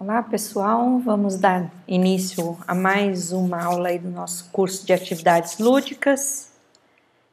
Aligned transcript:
Olá 0.00 0.22
pessoal, 0.22 1.00
vamos 1.00 1.38
dar 1.38 1.72
início 1.88 2.56
a 2.68 2.72
mais 2.72 3.32
uma 3.32 3.64
aula 3.64 3.88
aí 3.88 3.98
do 3.98 4.08
nosso 4.08 4.48
curso 4.52 4.86
de 4.86 4.92
atividades 4.92 5.58
lúdicas 5.58 6.52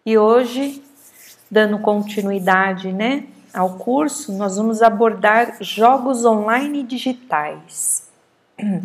e 0.04 0.18
hoje, 0.18 0.82
dando 1.50 1.78
continuidade 1.78 2.91
né, 2.91 3.28
ao 3.54 3.78
curso, 3.78 4.34
nós 4.34 4.57
vamos 4.57 4.82
abordar 4.82 5.57
jogos 5.62 6.25
online 6.25 6.82
digitais. 6.82 8.09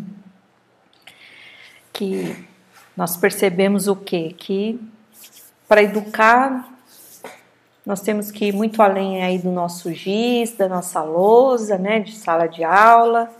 Que 1.90 2.46
nós 2.94 3.16
percebemos 3.16 3.88
o 3.88 3.96
que? 3.96 4.34
Que 4.34 4.78
para 5.66 5.82
educar 5.82 6.68
nós 7.86 8.02
temos 8.02 8.30
que 8.30 8.46
ir 8.46 8.52
muito 8.52 8.82
além 8.82 9.22
aí 9.22 9.38
do 9.38 9.50
nosso 9.50 9.90
giz, 9.94 10.54
da 10.54 10.68
nossa 10.68 11.02
lousa, 11.02 11.78
né, 11.78 11.98
de 11.98 12.14
sala 12.14 12.46
de 12.46 12.62
aula 12.62 13.39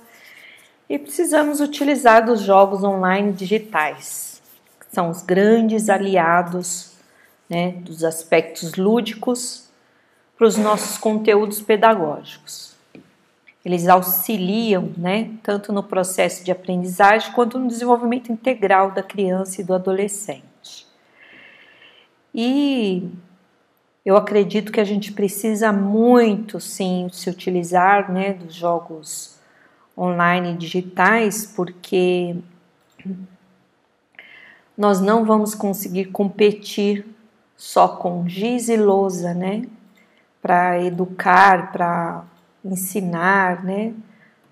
e 0.91 0.99
precisamos 0.99 1.61
utilizar 1.61 2.27
dos 2.27 2.41
jogos 2.41 2.83
online 2.83 3.33
digitais, 3.33 4.43
que 4.81 4.87
são 4.93 5.09
os 5.09 5.23
grandes 5.23 5.89
aliados 5.89 6.95
né, 7.49 7.71
dos 7.83 8.03
aspectos 8.03 8.75
lúdicos 8.75 9.69
para 10.37 10.49
os 10.49 10.57
nossos 10.57 10.99
conteúdos 10.99 11.63
pedagógicos. 11.63 12.75
Eles 13.65 13.87
auxiliam 13.87 14.91
né, 14.97 15.31
tanto 15.45 15.73
no 15.73 15.85
processo 15.85 16.43
de 16.43 16.51
aprendizagem 16.51 17.33
quanto 17.35 17.57
no 17.57 17.69
desenvolvimento 17.69 18.33
integral 18.33 18.91
da 18.91 19.03
criança 19.03 19.61
e 19.61 19.65
do 19.65 19.75
adolescente. 19.75 20.89
E 22.35 23.09
eu 24.05 24.17
acredito 24.17 24.73
que 24.73 24.81
a 24.81 24.85
gente 24.85 25.13
precisa 25.13 25.73
muito, 25.73 26.59
sim, 26.59 27.09
se 27.13 27.31
utilizar 27.31 28.11
né, 28.11 28.33
dos 28.33 28.53
jogos 28.53 29.39
online 30.01 30.55
digitais, 30.57 31.45
porque 31.45 32.35
nós 34.77 34.99
não 34.99 35.27
vamos 35.27 35.55
conseguir 35.55 36.07
competir 36.07 37.07
só 37.55 37.87
com 37.87 38.27
giz 38.27 38.71
e 38.71 38.77
lousa, 38.79 39.35
né? 39.35 39.67
Para 40.41 40.83
educar, 40.83 41.71
para 41.71 42.25
ensinar, 42.65 43.63
né? 43.63 43.93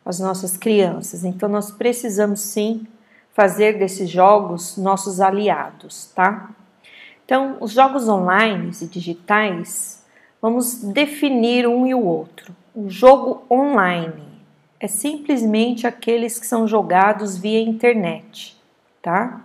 As 0.05 0.21
nossas 0.21 0.59
crianças. 0.59 1.25
Então, 1.25 1.49
nós 1.49 1.71
precisamos 1.71 2.41
sim 2.41 2.87
fazer 3.33 3.79
desses 3.79 4.11
jogos 4.11 4.77
nossos 4.77 5.21
aliados, 5.21 6.13
tá? 6.15 6.51
Então, 7.25 7.57
os 7.61 7.73
jogos 7.73 8.09
online 8.09 8.71
e 8.83 8.87
digitais, 8.87 10.05
vamos 10.43 10.83
definir 10.83 11.67
um 11.67 11.87
e 11.87 11.95
o 11.95 12.05
outro. 12.05 12.55
O 12.75 12.91
jogo 12.91 13.45
online 13.51 14.28
é 14.81 14.87
simplesmente 14.87 15.87
aqueles 15.87 16.39
que 16.39 16.47
são 16.47 16.67
jogados 16.67 17.37
via 17.37 17.61
internet, 17.61 18.57
tá? 19.03 19.45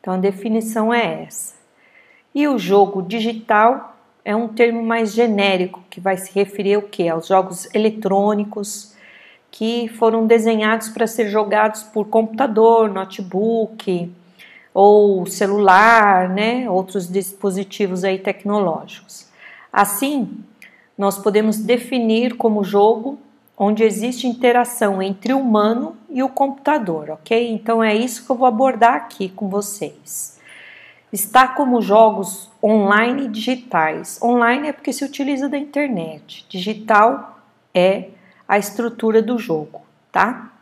Então 0.00 0.14
a 0.14 0.18
definição 0.18 0.92
é 0.92 1.24
essa. 1.24 1.54
E 2.34 2.46
o 2.46 2.58
jogo 2.58 3.02
digital 3.02 3.96
é 4.24 4.34
um 4.34 4.48
termo 4.48 4.82
mais 4.82 5.12
genérico 5.12 5.82
que 5.90 6.00
vai 6.00 6.16
se 6.16 6.32
referir 6.32 6.74
ao 6.74 6.82
que? 6.82 7.08
Aos 7.08 7.26
jogos 7.26 7.68
eletrônicos 7.74 8.94
que 9.50 9.88
foram 9.88 10.26
desenhados 10.26 10.88
para 10.88 11.06
ser 11.06 11.28
jogados 11.28 11.82
por 11.82 12.08
computador, 12.08 12.90
notebook 12.90 14.12
ou 14.74 15.24
celular, 15.26 16.28
né? 16.28 16.68
Outros 16.68 17.10
dispositivos 17.10 18.04
aí 18.04 18.18
tecnológicos. 18.18 19.26
Assim, 19.72 20.28
nós 20.96 21.18
podemos 21.18 21.58
definir 21.58 22.36
como 22.36 22.64
jogo 22.64 23.18
onde 23.56 23.82
existe 23.82 24.26
interação 24.26 25.00
entre 25.00 25.32
o 25.32 25.40
humano 25.40 25.96
e 26.10 26.22
o 26.22 26.28
computador, 26.28 27.10
ok? 27.10 27.50
Então 27.50 27.82
é 27.82 27.94
isso 27.94 28.24
que 28.24 28.30
eu 28.30 28.36
vou 28.36 28.46
abordar 28.46 28.94
aqui 28.94 29.28
com 29.30 29.48
vocês. 29.48 30.38
Está 31.12 31.48
como 31.48 31.80
jogos 31.80 32.50
online 32.62 33.28
digitais. 33.28 34.20
Online 34.20 34.68
é 34.68 34.72
porque 34.72 34.92
se 34.92 35.04
utiliza 35.04 35.48
da 35.48 35.56
internet. 35.56 36.44
Digital 36.48 37.38
é 37.72 38.10
a 38.46 38.58
estrutura 38.58 39.22
do 39.22 39.38
jogo, 39.38 39.80
tá? 40.12 40.52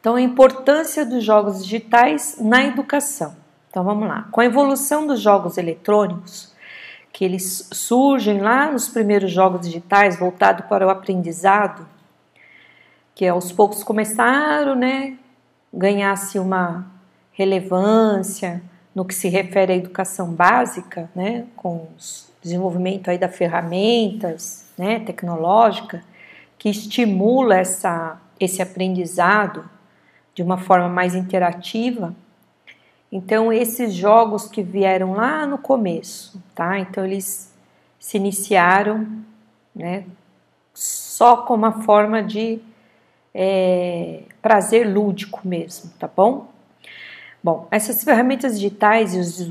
Então 0.00 0.14
a 0.14 0.22
importância 0.22 1.04
dos 1.04 1.22
jogos 1.22 1.62
digitais 1.62 2.36
na 2.40 2.64
educação. 2.64 3.36
Então 3.68 3.84
vamos 3.84 4.08
lá. 4.08 4.26
Com 4.30 4.40
a 4.40 4.46
evolução 4.46 5.06
dos 5.06 5.20
jogos 5.20 5.58
eletrônicos, 5.58 6.49
que 7.12 7.24
eles 7.24 7.68
surgem 7.72 8.40
lá 8.40 8.70
nos 8.70 8.88
primeiros 8.88 9.30
jogos 9.30 9.66
digitais 9.66 10.18
voltado 10.18 10.64
para 10.64 10.86
o 10.86 10.90
aprendizado, 10.90 11.86
que 13.14 13.26
aos 13.26 13.52
poucos 13.52 13.82
começaram, 13.82 14.74
né, 14.74 15.16
ganhar-se 15.72 16.38
uma 16.38 16.86
relevância 17.32 18.62
no 18.94 19.04
que 19.04 19.14
se 19.14 19.28
refere 19.28 19.72
à 19.72 19.76
educação 19.76 20.32
básica, 20.32 21.10
né, 21.14 21.46
com 21.56 21.76
o 21.76 21.88
desenvolvimento 22.42 23.10
aí 23.10 23.18
da 23.18 23.28
ferramentas, 23.28 24.66
né, 24.76 25.00
tecnológica, 25.00 26.02
que 26.58 26.68
estimula 26.68 27.56
essa, 27.56 28.20
esse 28.38 28.62
aprendizado 28.62 29.68
de 30.34 30.42
uma 30.42 30.58
forma 30.58 30.88
mais 30.88 31.14
interativa 31.14 32.14
então, 33.12 33.52
esses 33.52 33.92
jogos 33.92 34.46
que 34.46 34.62
vieram 34.62 35.14
lá 35.14 35.44
no 35.46 35.58
começo, 35.58 36.40
tá? 36.54 36.78
Então, 36.78 37.04
eles 37.04 37.52
se 37.98 38.16
iniciaram, 38.16 39.06
né? 39.74 40.04
Só 40.72 41.38
como 41.38 41.66
uma 41.66 41.82
forma 41.82 42.22
de 42.22 42.60
é, 43.34 44.22
prazer 44.40 44.88
lúdico 44.88 45.40
mesmo, 45.44 45.90
tá 45.98 46.08
bom? 46.08 46.48
Bom, 47.42 47.66
essas 47.70 48.04
ferramentas 48.04 48.60
digitais 48.60 49.14
e 49.14 49.18
os 49.18 49.50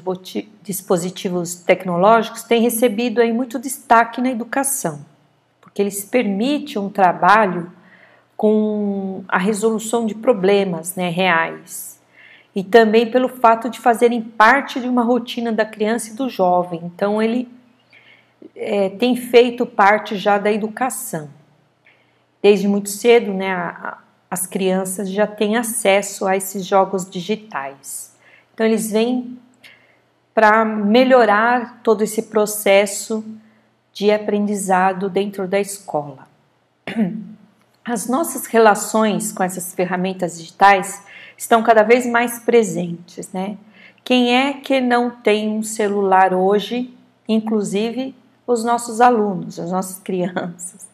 dispositivos 0.62 1.56
tecnológicos 1.56 2.44
têm 2.44 2.62
recebido 2.62 3.20
aí 3.20 3.34
muito 3.34 3.58
destaque 3.58 4.22
na 4.22 4.30
educação, 4.30 5.04
porque 5.60 5.82
eles 5.82 6.06
permitem 6.06 6.78
um 6.78 6.90
trabalho 6.90 7.72
com 8.38 9.24
a 9.28 9.40
resolução 9.40 10.06
de 10.06 10.14
problemas 10.14 10.96
né, 10.96 11.10
reais, 11.10 11.99
e 12.56 12.64
também 12.64 13.10
pelo 13.10 13.30
fato 13.30 13.70
de 13.70 13.80
fazerem 13.80 14.22
parte 14.22 14.80
de 14.80 14.88
uma 14.88 15.04
rotina 15.04 15.52
da 15.52 15.66
criança 15.66 16.12
e 16.12 16.14
do 16.14 16.28
jovem. 16.28 16.82
Então, 16.84 17.22
ele 17.22 17.48
é, 18.56 18.90
tem 18.90 19.16
feito 19.16 19.66
parte 19.66 20.18
já 20.18 20.38
da 20.38 20.52
educação. 20.52 21.30
Desde 22.42 22.68
muito 22.68 22.90
cedo, 22.90 23.34
né, 23.34 23.52
a, 23.52 24.00
as 24.30 24.46
crianças 24.48 25.10
já 25.10 25.28
têm 25.28 25.58
acesso 25.58 26.26
a 26.26 26.36
esses 26.36 26.66
jogos 26.66 27.10
digitais. 27.10 28.16
Então, 28.54 28.66
eles 28.66 28.92
vêm 28.92 29.38
para 30.34 30.64
melhorar 30.64 31.82
todo 31.84 32.04
esse 32.04 32.24
processo 32.24 33.24
de 33.92 34.12
aprendizado 34.12 35.10
dentro 35.10 35.48
da 35.48 35.60
escola. 35.60 36.28
As 37.84 38.08
nossas 38.08 38.46
relações 38.46 39.32
com 39.32 39.44
essas 39.44 39.74
ferramentas 39.74 40.38
digitais 40.38 41.04
estão 41.40 41.64
cada 41.64 41.84
vez 41.84 42.06
mais 42.06 42.40
presentes, 42.40 43.32
né? 43.32 43.58
Quem 44.04 44.36
é 44.36 44.54
que 44.54 44.82
não 44.82 45.10
tem 45.10 45.50
um 45.50 45.64
celular 45.64 46.34
hoje, 46.34 46.94
inclusive 47.28 48.14
os 48.46 48.64
nossos 48.64 49.00
alunos, 49.00 49.58
as 49.58 49.72
nossas 49.72 50.00
crianças? 50.04 50.90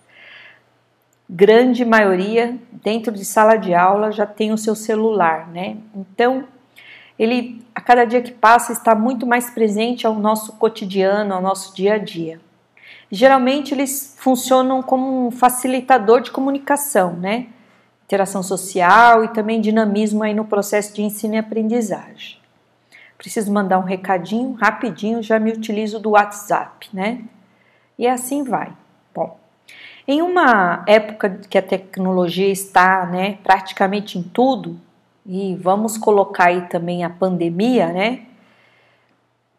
Grande 1.28 1.84
maioria 1.84 2.60
dentro 2.72 3.12
de 3.12 3.26
sala 3.26 3.56
de 3.56 3.74
aula 3.74 4.12
já 4.12 4.28
tem 4.28 4.52
o 4.52 4.58
seu 4.58 4.76
celular, 4.76 5.48
né? 5.48 5.78
Então, 5.96 6.44
ele 7.18 7.66
a 7.74 7.82
cada 7.82 8.06
dia 8.06 8.22
que 8.22 8.32
passa 8.32 8.72
está 8.72 8.94
muito 8.94 9.26
mais 9.26 9.50
presente 9.50 10.06
ao 10.06 10.14
nosso 10.14 10.54
cotidiano, 10.54 11.34
ao 11.34 11.42
nosso 11.42 11.76
dia 11.76 11.96
a 11.96 11.98
dia. 11.98 12.40
Geralmente 13.10 13.74
eles 13.74 14.16
funcionam 14.20 14.84
como 14.84 15.26
um 15.26 15.32
facilitador 15.32 16.22
de 16.22 16.30
comunicação, 16.30 17.14
né? 17.14 17.48
Interação 18.06 18.44
social 18.44 19.24
e 19.24 19.28
também 19.30 19.60
dinamismo 19.60 20.24
aí 20.24 20.34
no 20.34 20.46
processo 20.46 20.94
de 20.94 21.02
ensino 21.02 21.36
e 21.36 21.38
aprendizagem. 21.38 22.38
Preciso 23.18 23.52
mandar 23.52 23.80
um 23.80 23.84
recadinho 23.84 24.54
rapidinho, 24.54 25.24
já 25.24 25.40
me 25.40 25.52
utilizo 25.52 26.00
do 26.00 26.12
WhatsApp, 26.12 26.90
né? 26.94 27.24
E 27.98 28.08
assim 28.08 28.44
vai. 28.44 28.72
Bom, 29.14 29.38
em 30.08 30.22
uma 30.22 30.84
época 30.86 31.42
que 31.50 31.58
a 31.58 31.62
tecnologia 31.62 32.50
está, 32.50 33.06
né, 33.06 33.40
praticamente 33.44 34.20
em 34.20 34.24
tudo, 34.24 34.80
e 35.26 35.56
vamos 35.56 35.98
colocar 35.98 36.50
aí 36.50 36.62
também 36.68 37.04
a 37.04 37.10
pandemia, 37.10 37.88
né? 37.88 38.22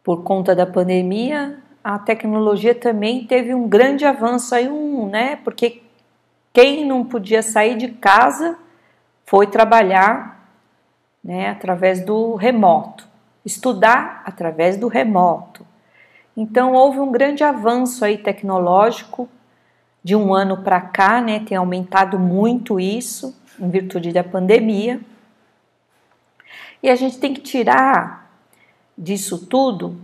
Por 0.05 0.23
conta 0.23 0.55
da 0.55 0.65
pandemia, 0.65 1.59
a 1.83 1.99
tecnologia 1.99 2.75
também 2.75 3.27
teve 3.27 3.53
um 3.53 3.67
grande 3.69 4.05
avanço 4.05 4.55
aí, 4.55 4.69
um, 4.69 5.09
né? 5.09 5.37
Porque 5.43 5.83
quem 6.57 6.87
não 6.87 7.05
podia 7.05 7.43
sair 7.43 7.77
de 7.77 7.89
casa 7.89 8.59
foi 9.27 9.47
trabalhar 9.47 10.49
né, 11.23 11.51
através 11.51 12.03
do 12.03 12.35
remoto, 12.35 13.07
estudar 13.45 14.23
através 14.25 14.79
do 14.79 14.89
remoto. 14.89 15.67
Então 16.35 16.73
houve 16.73 16.99
um 16.99 17.13
grande 17.13 17.45
avanço 17.45 18.07
aí 18.07 18.17
tecnológico 18.17 19.29
de 20.03 20.17
um 20.17 20.33
ano 20.33 20.63
para 20.63 20.81
cá, 20.81 21.21
né, 21.21 21.41
tem 21.41 21.59
aumentado 21.59 22.19
muito 22.19 22.81
isso 22.81 23.39
em 23.61 23.69
virtude 23.69 24.11
da 24.11 24.25
pandemia. 24.25 24.99
E 26.83 26.89
a 26.89 26.97
gente 26.97 27.19
tem 27.19 27.35
que 27.35 27.43
tirar 27.43 28.31
disso 28.97 29.47
tudo 29.47 30.01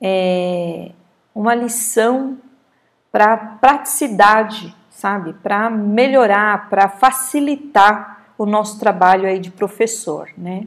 é, 0.00 0.90
uma 1.32 1.54
lição 1.54 2.36
para 3.12 3.36
praticidade, 3.36 4.76
sabe? 4.98 5.32
Para 5.32 5.70
melhorar, 5.70 6.68
para 6.68 6.88
facilitar 6.88 8.32
o 8.36 8.44
nosso 8.44 8.80
trabalho 8.80 9.28
aí 9.28 9.38
de 9.38 9.48
professor, 9.48 10.28
né? 10.36 10.66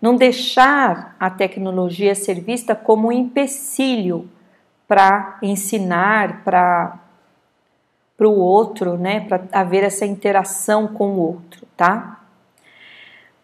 Não 0.00 0.14
deixar 0.14 1.16
a 1.18 1.28
tecnologia 1.28 2.14
ser 2.14 2.40
vista 2.40 2.76
como 2.76 3.08
um 3.08 3.12
empecilho 3.12 4.30
para 4.86 5.38
ensinar, 5.42 6.44
para 6.44 7.00
para 8.16 8.28
o 8.28 8.36
outro, 8.36 8.96
né, 8.96 9.20
para 9.20 9.44
haver 9.52 9.84
essa 9.84 10.04
interação 10.04 10.88
com 10.88 11.10
o 11.12 11.20
outro, 11.20 11.64
tá? 11.76 12.18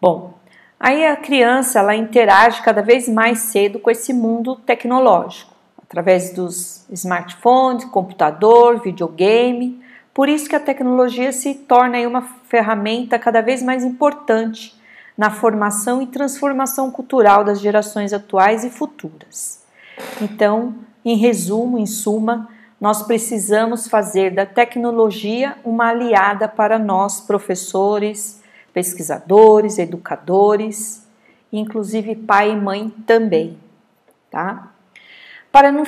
Bom, 0.01 0.33
aí 0.77 1.05
a 1.05 1.15
criança 1.15 1.79
ela 1.79 1.95
interage 1.95 2.61
cada 2.61 2.81
vez 2.81 3.07
mais 3.07 3.39
cedo 3.39 3.79
com 3.79 3.89
esse 3.89 4.11
mundo 4.11 4.57
tecnológico, 4.57 5.53
através 5.81 6.33
dos 6.33 6.85
smartphones, 6.89 7.85
computador, 7.85 8.81
videogame. 8.81 9.84
Por 10.15 10.29
isso 10.29 10.47
que 10.47 10.55
a 10.55 10.61
tecnologia 10.61 11.33
se 11.33 11.53
torna 11.53 11.97
uma 12.07 12.21
ferramenta 12.21 13.19
cada 13.19 13.41
vez 13.41 13.61
mais 13.61 13.83
importante 13.83 14.73
na 15.17 15.29
formação 15.29 16.01
e 16.01 16.07
transformação 16.07 16.89
cultural 16.89 17.43
das 17.43 17.59
gerações 17.59 18.13
atuais 18.13 18.63
e 18.63 18.69
futuras. 18.69 19.61
Então, 20.21 20.73
em 21.03 21.17
resumo, 21.17 21.77
em 21.77 21.85
suma, 21.85 22.47
nós 22.79 23.03
precisamos 23.03 23.89
fazer 23.89 24.33
da 24.33 24.45
tecnologia 24.45 25.57
uma 25.65 25.89
aliada 25.89 26.47
para 26.47 26.79
nós, 26.79 27.19
professores, 27.19 28.41
pesquisadores, 28.73 29.77
educadores, 29.77 31.05
inclusive 31.51 32.15
pai 32.15 32.51
e 32.51 32.55
mãe 32.55 32.89
também, 33.05 33.57
tá? 34.31 34.71
Para 35.51 35.73
não, 35.73 35.83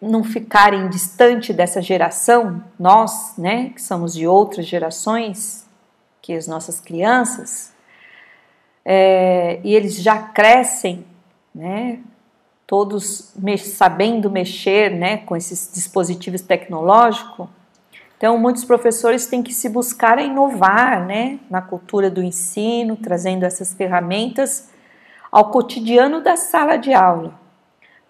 não 0.00 0.24
ficarem 0.24 0.88
distante 0.88 1.52
dessa 1.52 1.82
geração, 1.82 2.64
nós, 2.78 3.34
né, 3.36 3.70
que 3.70 3.82
somos 3.82 4.14
de 4.14 4.26
outras 4.26 4.66
gerações, 4.66 5.66
que 6.22 6.32
as 6.32 6.46
nossas 6.46 6.80
crianças, 6.80 7.72
é, 8.84 9.60
e 9.62 9.74
eles 9.74 9.96
já 9.96 10.18
crescem, 10.18 11.04
né, 11.54 12.00
todos 12.66 13.34
sabendo 13.58 14.30
mexer 14.30 14.90
né, 14.90 15.18
com 15.18 15.36
esses 15.36 15.70
dispositivos 15.74 16.40
tecnológicos. 16.40 17.48
Então, 18.16 18.38
muitos 18.38 18.64
professores 18.64 19.26
têm 19.26 19.42
que 19.42 19.52
se 19.52 19.68
buscar 19.68 20.18
a 20.18 20.22
inovar 20.22 21.04
né, 21.04 21.40
na 21.50 21.60
cultura 21.60 22.08
do 22.08 22.22
ensino, 22.22 22.94
trazendo 22.96 23.44
essas 23.44 23.74
ferramentas 23.74 24.68
ao 25.32 25.50
cotidiano 25.50 26.22
da 26.22 26.36
sala 26.36 26.76
de 26.76 26.92
aula. 26.92 27.39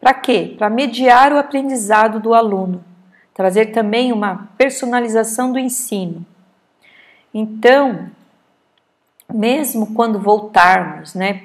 Para 0.01 0.15
quê? 0.15 0.55
Para 0.57 0.71
mediar 0.71 1.33
o 1.33 1.39
aprendizado 1.39 2.19
do 2.19 2.33
aluno, 2.33 2.83
trazer 3.35 3.67
também 3.67 4.13
uma 4.13 4.49
personalização 4.57 5.53
do 5.53 5.59
ensino. 5.59 6.25
Então, 7.33 8.11
mesmo 9.33 9.95
quando 9.95 10.19
voltarmos 10.19 11.15
né, 11.15 11.45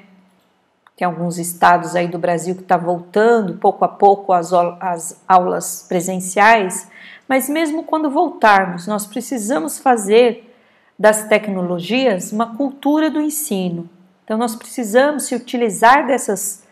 tem 0.96 1.06
alguns 1.06 1.38
estados 1.38 1.94
aí 1.96 2.07
do 2.07 2.18
Brasil 2.18 2.56
que 2.56 2.62
está 2.62 2.78
voltando 2.78 3.57
pouco 3.57 3.84
a 3.84 3.88
pouco 3.88 4.31
as 4.31 5.22
aulas 5.28 5.86
presenciais, 5.88 6.90
mas 7.28 7.50
mesmo 7.50 7.84
quando 7.84 8.10
voltarmos, 8.10 8.88
nós 8.88 9.06
precisamos 9.06 9.78
fazer 9.78 10.56
das 10.98 11.28
tecnologias 11.28 12.31
uma 12.31 12.56
cultura 12.56 13.10
do 13.10 13.19
ensino. 13.19 13.90
Então, 14.24 14.38
nós 14.38 14.56
precisamos 14.56 15.25
se 15.25 15.36
utilizar 15.36 16.07
dessas, 16.07 16.63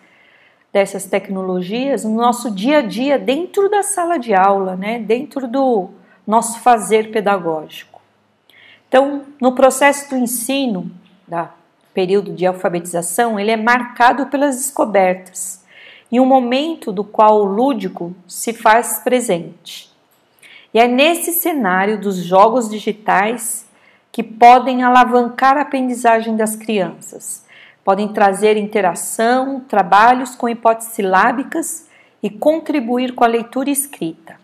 dessas 0.73 1.05
tecnologias 1.05 2.03
no 2.03 2.15
nosso 2.15 2.49
dia 2.49 2.79
a 2.79 2.81
dia, 2.81 3.19
dentro 3.19 3.69
da 3.69 3.83
sala 3.83 4.17
de 4.17 4.33
aula, 4.33 4.75
né? 4.75 4.97
dentro 4.97 5.47
do 5.47 5.89
nosso 6.25 6.59
fazer 6.61 7.11
pedagógico. 7.11 8.01
Então, 8.87 9.21
no 9.39 9.53
processo 9.53 10.09
do 10.09 10.17
ensino, 10.17 10.91
da 11.27 11.51
período 11.93 12.33
de 12.33 12.45
alfabetização, 12.45 13.39
ele 13.39 13.51
é 13.51 13.57
marcado 13.57 14.25
pelas 14.27 14.55
descobertas, 14.55 15.63
em 16.11 16.19
um 16.19 16.25
momento 16.25 16.91
do 16.91 17.03
qual 17.03 17.41
o 17.41 17.43
lúdico 17.43 18.15
se 18.27 18.51
faz 18.51 18.99
presente. 19.03 19.91
E 20.73 20.79
é 20.79 20.87
nesse 20.87 21.31
cenário 21.33 22.01
dos 22.01 22.17
jogos 22.17 22.67
digitais 22.67 23.67
que 24.11 24.23
podem 24.23 24.83
alavancar 24.83 25.55
a 25.57 25.61
aprendizagem 25.61 26.35
das 26.35 26.55
crianças. 26.55 27.43
Podem 27.83 28.07
trazer 28.07 28.56
interação, 28.57 29.59
trabalhos 29.59 30.35
com 30.35 30.47
hipóteses 30.47 30.94
silábicas 30.94 31.88
e 32.21 32.30
contribuir 32.30 33.13
com 33.13 33.24
a 33.24 33.27
leitura 33.27 33.69
escrita. 33.69 34.39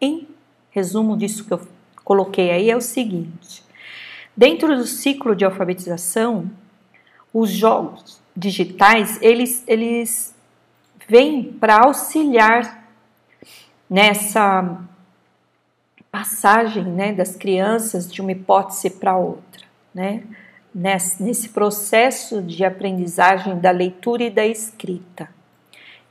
Em 0.00 0.26
resumo 0.70 1.16
disso 1.16 1.44
que 1.44 1.52
eu 1.52 1.60
coloquei 2.04 2.50
aí 2.50 2.70
é 2.70 2.76
o 2.76 2.80
seguinte: 2.80 3.62
Dentro 4.36 4.76
do 4.76 4.86
ciclo 4.86 5.34
de 5.34 5.44
alfabetização, 5.44 6.50
os 7.32 7.50
jogos 7.50 8.20
digitais, 8.36 9.18
eles, 9.22 9.64
eles 9.66 10.34
vêm 11.08 11.44
para 11.44 11.84
auxiliar 11.84 12.84
nessa 13.88 14.78
passagem 16.10 16.84
né, 16.84 17.12
das 17.12 17.36
crianças 17.36 18.10
de 18.10 18.20
uma 18.20 18.32
hipótese 18.32 18.90
para 18.90 19.16
outra, 19.16 19.64
né? 19.94 20.22
Nesse, 20.78 21.48
processo 21.48 22.42
de 22.42 22.62
aprendizagem 22.62 23.58
da 23.58 23.70
leitura 23.70 24.24
e 24.24 24.30
da 24.30 24.46
escrita. 24.46 25.26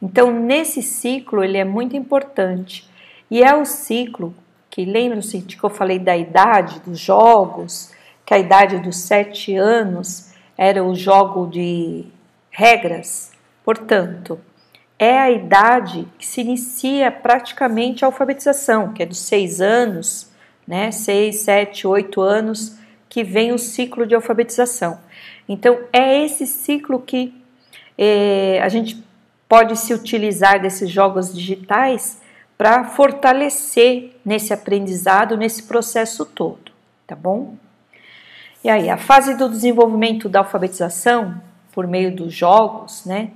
Então, 0.01 0.31
nesse 0.31 0.81
ciclo, 0.81 1.43
ele 1.43 1.59
é 1.59 1.63
muito 1.63 1.95
importante. 1.95 2.89
E 3.29 3.43
é 3.43 3.55
o 3.55 3.63
ciclo 3.63 4.33
que, 4.71 4.83
lembram-se 4.83 5.39
que 5.41 5.63
eu 5.63 5.69
falei 5.69 5.99
da 5.99 6.17
idade 6.17 6.79
dos 6.79 6.99
jogos, 6.99 7.91
que 8.25 8.33
a 8.33 8.39
idade 8.39 8.79
dos 8.79 8.97
sete 8.97 9.55
anos 9.55 10.33
era 10.57 10.83
o 10.83 10.95
jogo 10.95 11.45
de 11.45 12.05
regras, 12.49 13.33
portanto, 13.63 14.39
é 14.97 15.15
a 15.19 15.29
idade 15.29 16.07
que 16.17 16.25
se 16.25 16.41
inicia 16.41 17.11
praticamente 17.11 18.03
a 18.03 18.07
alfabetização, 18.07 18.93
que 18.93 19.03
é 19.03 19.05
dos 19.05 19.19
seis 19.19 19.61
anos, 19.61 20.31
né, 20.67 20.89
seis, 20.91 21.41
sete, 21.41 21.85
oito 21.85 22.21
anos, 22.21 22.77
que 23.09 23.23
vem 23.23 23.51
o 23.51 23.57
ciclo 23.57 24.05
de 24.05 24.15
alfabetização. 24.15 24.99
Então, 25.47 25.79
é 25.93 26.23
esse 26.23 26.45
ciclo 26.45 26.99
que 26.99 27.33
é, 27.97 28.59
a 28.61 28.69
gente 28.69 29.03
pode 29.47 29.77
se 29.77 29.93
utilizar 29.93 30.61
desses 30.61 30.89
jogos 30.89 31.33
digitais 31.33 32.21
para 32.57 32.85
fortalecer 32.85 34.15
nesse 34.25 34.53
aprendizado, 34.53 35.37
nesse 35.37 35.63
processo 35.63 36.25
todo, 36.25 36.71
tá 37.05 37.15
bom? 37.15 37.55
E 38.63 38.69
aí, 38.69 38.89
a 38.89 38.97
fase 38.97 39.35
do 39.35 39.49
desenvolvimento 39.49 40.27
da 40.27 40.39
alfabetização, 40.39 41.39
por 41.71 41.85
meio 41.85 42.15
dos 42.15 42.33
jogos, 42.33 43.05
né, 43.05 43.31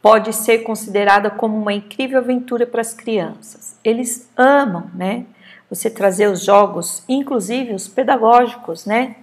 pode 0.00 0.32
ser 0.32 0.58
considerada 0.64 1.30
como 1.30 1.56
uma 1.56 1.72
incrível 1.72 2.18
aventura 2.18 2.66
para 2.66 2.80
as 2.80 2.92
crianças. 2.92 3.78
Eles 3.84 4.28
amam, 4.36 4.90
né? 4.94 5.24
Você 5.72 5.88
trazer 5.88 6.26
os 6.26 6.44
jogos, 6.44 7.02
inclusive 7.08 7.72
os 7.72 7.88
pedagógicos, 7.88 8.84
né? 8.84 9.16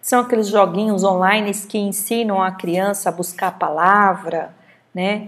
São 0.00 0.20
aqueles 0.20 0.46
joguinhos 0.46 1.02
online 1.02 1.52
que 1.52 1.78
ensinam 1.78 2.40
a 2.40 2.52
criança 2.52 3.08
a 3.08 3.12
buscar 3.12 3.48
a 3.48 3.50
palavra, 3.50 4.54
né? 4.94 5.26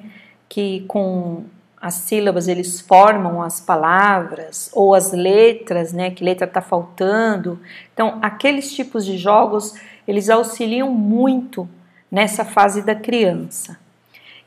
Que 0.48 0.84
com 0.86 1.42
as 1.80 1.94
sílabas 1.94 2.46
eles 2.46 2.80
formam 2.80 3.42
as 3.42 3.60
palavras 3.60 4.70
ou 4.72 4.94
as 4.94 5.12
letras, 5.12 5.92
né? 5.92 6.12
Que 6.12 6.22
letra 6.22 6.46
está 6.46 6.60
faltando. 6.60 7.58
Então, 7.92 8.20
aqueles 8.22 8.72
tipos 8.72 9.04
de 9.04 9.18
jogos 9.18 9.74
eles 10.06 10.30
auxiliam 10.30 10.92
muito 10.92 11.68
nessa 12.08 12.44
fase 12.44 12.82
da 12.82 12.94
criança. 12.94 13.76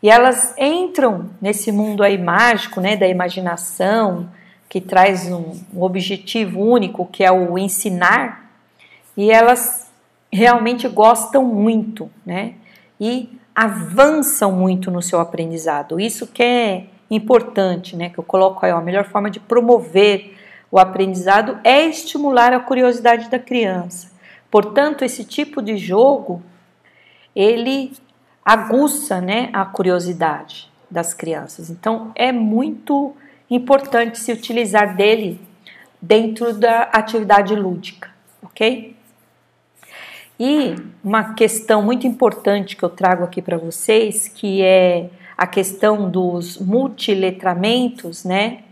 E 0.01 0.09
elas 0.09 0.55
entram 0.57 1.29
nesse 1.41 1.73
mundo 1.73 2.01
aí 2.01 2.17
mágico, 2.17 2.79
né? 2.79 2.95
Da 2.95 3.05
imaginação, 3.05 4.29
que 4.71 4.79
traz 4.79 5.29
um, 5.29 5.51
um 5.73 5.81
objetivo 5.81 6.61
único, 6.61 7.05
que 7.05 7.25
é 7.25 7.29
o 7.29 7.57
ensinar, 7.57 8.49
e 9.17 9.29
elas 9.29 9.91
realmente 10.31 10.87
gostam 10.87 11.43
muito, 11.43 12.09
né? 12.25 12.53
E 12.97 13.37
avançam 13.53 14.53
muito 14.53 14.89
no 14.89 15.01
seu 15.01 15.19
aprendizado. 15.19 15.99
Isso 15.99 16.25
que 16.25 16.41
é 16.41 16.85
importante, 17.09 17.97
né, 17.97 18.09
que 18.09 18.17
eu 18.17 18.23
coloco 18.23 18.65
aí, 18.65 18.71
ó, 18.71 18.77
a 18.77 18.81
melhor 18.81 19.03
forma 19.03 19.29
de 19.29 19.41
promover 19.41 20.37
o 20.71 20.79
aprendizado 20.79 21.59
é 21.65 21.85
estimular 21.85 22.53
a 22.53 22.59
curiosidade 22.61 23.29
da 23.29 23.37
criança. 23.37 24.09
Portanto, 24.49 25.03
esse 25.03 25.25
tipo 25.25 25.61
de 25.61 25.75
jogo 25.75 26.41
ele 27.35 27.91
aguça, 28.45 29.19
né, 29.19 29.49
a 29.51 29.65
curiosidade 29.65 30.71
das 30.89 31.13
crianças. 31.13 31.69
Então, 31.69 32.13
é 32.15 32.31
muito 32.31 33.13
importante 33.55 34.17
se 34.17 34.31
utilizar 34.31 34.96
dele 34.96 35.39
dentro 36.01 36.53
da 36.53 36.84
atividade 36.84 37.53
lúdica, 37.53 38.10
ok? 38.41 38.96
E 40.39 40.75
uma 41.03 41.34
questão 41.36 41.84
muito 41.84 42.08
importante 42.08 42.75
que 42.75 42.84
eu 42.84 42.89
trago 42.89 43.24
aqui 43.24 43.41
para 43.41 43.58
vocês, 43.58 44.27
que 44.27 44.63
é 44.63 45.10
a 45.38 45.46
questão 45.46 46.10
dos 46.10 46.58
multiletramentos, 46.58 48.24
né? 48.24 48.63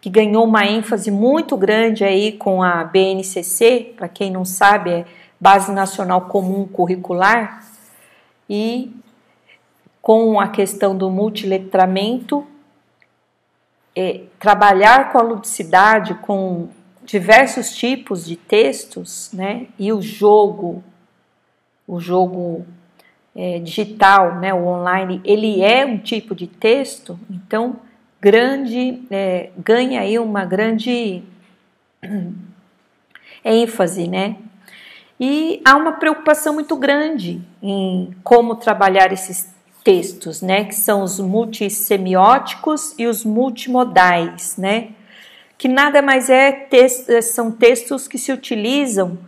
Que 0.00 0.10
ganhou 0.10 0.44
uma 0.44 0.66
ênfase 0.66 1.10
muito 1.10 1.56
grande 1.56 2.02
aí 2.02 2.32
com 2.32 2.62
a 2.62 2.82
BNCC, 2.82 3.94
para 3.96 4.08
quem 4.08 4.30
não 4.30 4.44
sabe, 4.44 4.90
é 4.90 5.04
Base 5.40 5.70
Nacional 5.70 6.22
Comum 6.22 6.66
Curricular, 6.66 7.64
e 8.48 8.92
com 10.02 10.40
a 10.40 10.48
questão 10.48 10.96
do 10.96 11.10
multiletramento, 11.10 12.46
é, 13.96 14.22
trabalhar 14.38 15.12
com 15.12 15.18
a 15.18 15.22
ludicidade, 15.22 16.14
com 16.14 16.68
diversos 17.04 17.74
tipos 17.76 18.24
de 18.24 18.36
textos, 18.36 19.30
né? 19.32 19.66
E 19.78 19.92
o 19.92 20.00
jogo, 20.00 20.82
o 21.86 22.00
jogo 22.00 22.66
é, 23.36 23.58
digital, 23.58 24.36
né, 24.36 24.54
o 24.54 24.66
online, 24.66 25.20
ele 25.24 25.62
é 25.62 25.84
um 25.84 25.98
tipo 25.98 26.34
de 26.34 26.46
texto, 26.46 27.18
então 27.28 27.76
grande 28.20 29.02
é, 29.10 29.50
ganha 29.58 30.00
aí 30.00 30.18
uma 30.18 30.44
grande 30.44 31.22
ênfase, 33.44 34.08
né? 34.08 34.36
E 35.20 35.60
há 35.64 35.76
uma 35.76 35.92
preocupação 35.92 36.54
muito 36.54 36.76
grande 36.76 37.40
em 37.62 38.14
como 38.24 38.56
trabalhar 38.56 39.12
esses 39.12 39.53
textos, 39.84 40.40
né? 40.40 40.64
Que 40.64 40.74
são 40.74 41.02
os 41.02 41.20
multissemióticos 41.20 42.94
e 42.98 43.06
os 43.06 43.24
multimodais, 43.24 44.56
né? 44.56 44.88
Que 45.56 45.68
nada 45.68 46.02
mais 46.02 46.28
é 46.28 46.50
texto, 46.50 47.22
são 47.22 47.52
textos 47.52 48.08
que 48.08 48.18
se 48.18 48.32
utilizam 48.32 49.18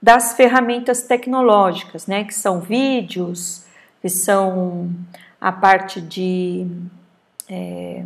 das 0.00 0.34
ferramentas 0.34 1.02
tecnológicas, 1.02 2.06
né, 2.06 2.24
que 2.24 2.34
são 2.34 2.60
vídeos, 2.60 3.64
que 4.00 4.08
são 4.08 4.90
a 5.40 5.50
parte 5.50 6.00
de, 6.00 6.66
é, 7.48 8.04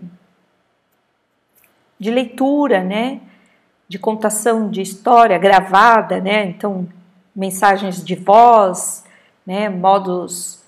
de 1.98 2.10
leitura, 2.10 2.82
né, 2.82 3.20
de 3.88 3.98
contação 3.98 4.70
de 4.70 4.80
história 4.80 5.36
gravada, 5.36 6.20
né, 6.20 6.46
então 6.46 6.88
mensagens 7.34 8.04
de 8.04 8.14
voz, 8.14 9.04
né, 9.44 9.68
modos 9.68 10.59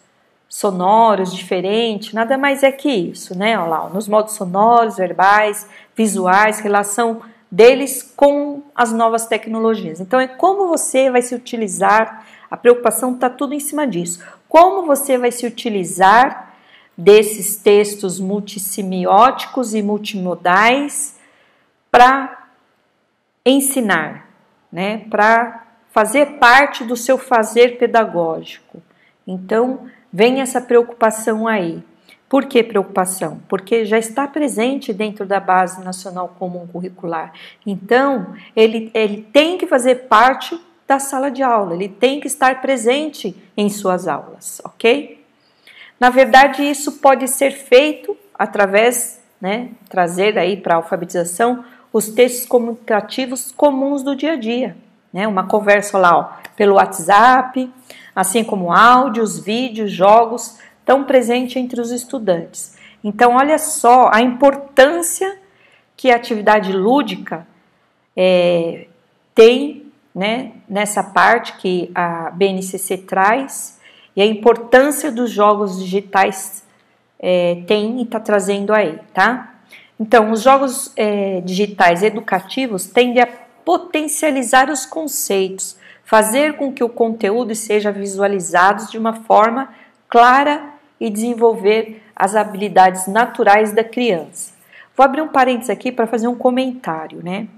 sonoros 0.53 1.35
diferentes, 1.35 2.13
nada 2.13 2.37
mais 2.37 2.63
é 2.63 2.71
que 2.71 2.91
isso, 2.91 3.35
né, 3.35 3.59
olha 3.59 3.69
lá, 3.69 3.89
nos 3.89 4.07
modos 4.07 4.35
sonoros, 4.35 4.99
verbais, 4.99 5.67
visuais, 5.97 6.61
relação 6.61 7.23
deles 7.51 8.13
com 8.15 8.63
as 8.75 8.93
novas 8.93 9.25
tecnologias. 9.25 9.99
Então, 9.99 10.21
é 10.21 10.29
como 10.29 10.69
você 10.69 11.11
vai 11.11 11.23
se 11.23 11.35
utilizar, 11.35 12.27
a 12.51 12.57
preocupação 12.59 13.15
está 13.15 13.31
tudo 13.31 13.55
em 13.55 13.61
cima 13.61 13.87
disso. 13.87 14.23
Como 14.47 14.85
você 14.85 15.17
vai 15.17 15.33
se 15.33 15.47
utilizar 15.47 16.55
desses 16.99 17.57
textos 17.57 18.21
multissemióticos 18.21 19.73
e 19.73 19.83
multimodais 19.83 21.19
para 21.91 22.49
ensinar, 23.43 24.29
né? 24.71 24.99
para 25.09 25.65
fazer 25.93 26.39
parte 26.39 26.85
do 26.85 26.95
seu 26.95 27.17
fazer 27.17 27.79
pedagógico. 27.79 28.83
Então, 29.27 29.89
vem 30.13 30.41
essa 30.41 30.61
preocupação 30.61 31.49
aí. 31.49 31.83
Por 32.29 32.47
que 32.47 32.63
preocupação? 32.63 33.41
Porque 33.49 33.85
já 33.85 33.99
está 33.99 34.27
presente 34.27 34.93
dentro 34.93 35.27
da 35.27 35.39
Base 35.39 35.85
Nacional 35.85 36.35
Comum 36.39 36.67
Curricular. 36.67 37.33
Então, 37.67 38.35
ele, 38.57 38.91
ele 38.95 39.29
tem 39.33 39.59
que 39.59 39.67
fazer 39.67 40.07
parte 40.07 40.59
da 40.87 40.99
sala 40.99 41.31
de 41.31 41.43
aula, 41.43 41.75
ele 41.75 41.89
tem 41.89 42.21
que 42.21 42.27
estar 42.27 42.61
presente 42.61 43.35
em 43.57 43.69
suas 43.71 44.09
aulas, 44.09 44.61
ok? 44.65 45.23
Na 45.99 46.11
verdade, 46.11 46.63
isso 46.63 46.93
pode 46.93 47.29
ser 47.29 47.53
feito 47.53 48.17
através, 48.35 49.23
né, 49.41 49.71
trazer 49.89 50.39
aí 50.39 50.57
para 50.57 50.75
a 50.75 50.77
alfabetização 50.79 51.65
os 51.93 52.09
textos 52.09 52.47
comunicativos 52.47 53.53
comuns 53.53 54.03
do 54.03 54.17
dia 54.17 54.33
a 54.33 54.37
dia, 54.37 54.77
né? 55.13 55.27
Uma 55.29 55.47
conversa 55.47 55.99
lá, 55.99 56.17
ó, 56.17 56.29
pelo 56.57 56.77
WhatsApp, 56.77 57.71
assim 58.15 58.43
como 58.45 58.73
áudios, 58.73 59.39
vídeos, 59.39 59.93
jogos, 59.93 60.59
tão 60.85 61.05
presente 61.05 61.59
entre 61.59 61.81
os 61.81 61.91
estudantes. 61.91 62.77
Então, 63.05 63.37
olha 63.37 63.59
só 63.59 64.11
a 64.13 64.21
importância 64.21 65.39
que 65.97 66.11
a 66.11 66.17
atividade 66.17 66.73
lúdica 66.73 67.47
é, 68.17 68.87
tem 69.35 69.93
né, 70.15 70.53
nessa 70.69 71.03
parte 71.03 71.55
que 71.55 71.91
a 71.95 72.31
BNCC 72.31 72.99
traz 72.99 73.81
e 74.15 74.21
a 74.21 74.27
importância 74.27 75.11
dos 75.11 75.31
jogos 75.31 75.79
digitais 75.79 76.65
é, 77.19 77.63
tem 77.67 78.01
e 78.01 78.03
está 78.03 78.21
trazendo 78.21 78.75
aí, 78.75 78.99
tá? 79.15 79.55
Então, 79.99 80.33
os 80.33 80.43
jogos 80.43 80.93
é, 80.97 81.41
digitais 81.43 82.03
educativos 82.03 82.87
tendem 82.87 83.23
a 83.23 83.27
potencializar 83.65 84.71
os 84.71 84.85
conceitos, 84.85 85.77
fazer 86.05 86.57
com 86.57 86.73
que 86.73 86.85
o 86.85 86.89
conteúdo 86.89 87.55
seja 87.55 87.91
visualizado 87.91 88.91
de 88.91 88.99
uma 88.99 89.15
forma 89.15 89.73
clara 90.09 90.73
e 91.01 91.09
desenvolver 91.11 92.03
as 92.15 92.37
habilidades 92.37 93.07
naturais 93.07 93.73
da 93.73 93.83
criança. 93.83 94.53
Vou 94.97 95.05
abrir 95.05 95.23
um 95.23 95.29
parênteses 95.29 95.71
aqui 95.71 95.91
para 95.91 96.07
fazer 96.07 96.29
um 96.29 96.35
comentário, 96.35 97.23
né? 97.23 97.49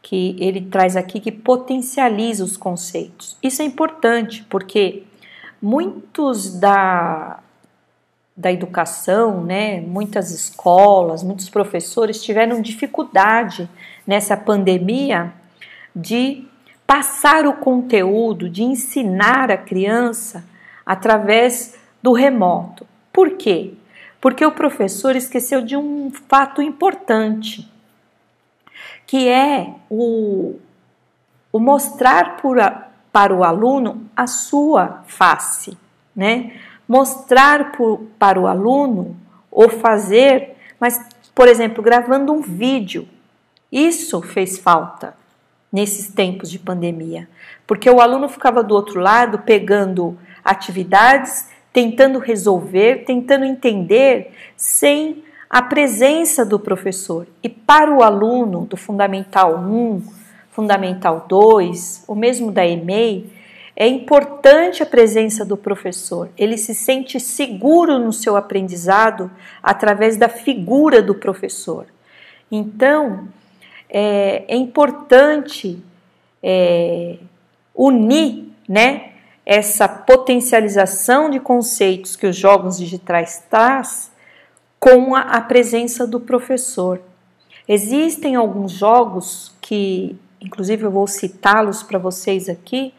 Que 0.00 0.34
ele 0.40 0.62
traz 0.62 0.96
aqui 0.96 1.20
que 1.20 1.30
potencializa 1.30 2.42
os 2.42 2.56
conceitos. 2.56 3.36
Isso 3.42 3.60
é 3.60 3.64
importante 3.64 4.44
porque 4.48 5.02
muitos 5.60 6.58
da, 6.58 7.40
da 8.36 8.50
educação, 8.50 9.44
né, 9.44 9.80
muitas 9.80 10.30
escolas, 10.30 11.22
muitos 11.22 11.50
professores 11.50 12.22
tiveram 12.22 12.62
dificuldade 12.62 13.68
nessa 14.08 14.38
pandemia 14.38 15.34
de 15.94 16.48
passar 16.86 17.46
o 17.46 17.52
conteúdo, 17.52 18.48
de 18.48 18.62
ensinar 18.62 19.50
a 19.50 19.58
criança 19.58 20.42
através 20.86 21.78
do 22.02 22.14
remoto. 22.14 22.86
Por 23.12 23.32
quê? 23.32 23.74
Porque 24.18 24.46
o 24.46 24.52
professor 24.52 25.14
esqueceu 25.14 25.60
de 25.60 25.76
um 25.76 26.10
fato 26.10 26.62
importante, 26.62 27.70
que 29.06 29.28
é 29.28 29.74
o, 29.90 30.56
o 31.52 31.60
mostrar 31.60 32.38
por 32.38 32.58
a, 32.58 32.88
para 33.12 33.34
o 33.34 33.44
aluno 33.44 34.08
a 34.16 34.26
sua 34.26 35.02
face, 35.06 35.76
né? 36.16 36.58
Mostrar 36.88 37.72
por, 37.72 38.00
para 38.18 38.40
o 38.40 38.46
aluno 38.46 39.14
ou 39.50 39.68
fazer, 39.68 40.56
mas, 40.80 40.98
por 41.34 41.46
exemplo, 41.46 41.82
gravando 41.82 42.32
um 42.32 42.40
vídeo. 42.40 43.06
Isso 43.70 44.20
fez 44.22 44.58
falta 44.58 45.16
nesses 45.72 46.08
tempos 46.08 46.50
de 46.50 46.58
pandemia, 46.58 47.28
porque 47.66 47.90
o 47.90 48.00
aluno 48.00 48.28
ficava 48.28 48.62
do 48.62 48.74
outro 48.74 49.00
lado 49.00 49.40
pegando 49.40 50.16
atividades 50.42 51.46
tentando 51.78 52.18
resolver, 52.18 53.04
tentando 53.04 53.44
entender, 53.44 54.32
sem 54.56 55.22
a 55.48 55.62
presença 55.62 56.44
do 56.44 56.58
professor. 56.58 57.26
E 57.42 57.48
para 57.48 57.94
o 57.94 58.02
aluno 58.02 58.66
do 58.66 58.76
Fundamental 58.76 59.56
1, 59.58 60.02
Fundamental 60.50 61.26
2, 61.28 62.04
ou 62.08 62.16
mesmo 62.16 62.50
da 62.50 62.66
EMEI, 62.66 63.30
é 63.76 63.86
importante 63.86 64.82
a 64.82 64.86
presença 64.86 65.44
do 65.44 65.56
professor. 65.56 66.28
Ele 66.36 66.58
se 66.58 66.74
sente 66.74 67.20
seguro 67.20 67.96
no 67.96 68.12
seu 68.12 68.36
aprendizado 68.36 69.30
através 69.62 70.16
da 70.16 70.28
figura 70.28 71.00
do 71.00 71.14
professor. 71.14 71.86
Então, 72.50 73.28
é, 73.88 74.44
é 74.48 74.56
importante 74.56 75.82
é, 76.42 77.16
unir, 77.74 78.52
né, 78.68 79.12
essa 79.44 79.88
potencialização 79.88 81.30
de 81.30 81.40
conceitos 81.40 82.16
que 82.16 82.26
os 82.26 82.36
jogos 82.36 82.78
digitais 82.78 83.44
traz 83.48 84.12
com 84.78 85.14
a, 85.14 85.22
a 85.22 85.40
presença 85.40 86.06
do 86.06 86.20
professor. 86.20 87.00
Existem 87.66 88.36
alguns 88.36 88.72
jogos 88.72 89.54
que, 89.60 90.16
inclusive 90.40 90.84
eu 90.84 90.90
vou 90.90 91.06
citá-los 91.06 91.82
para 91.82 91.98
vocês 91.98 92.48
aqui, 92.48 92.92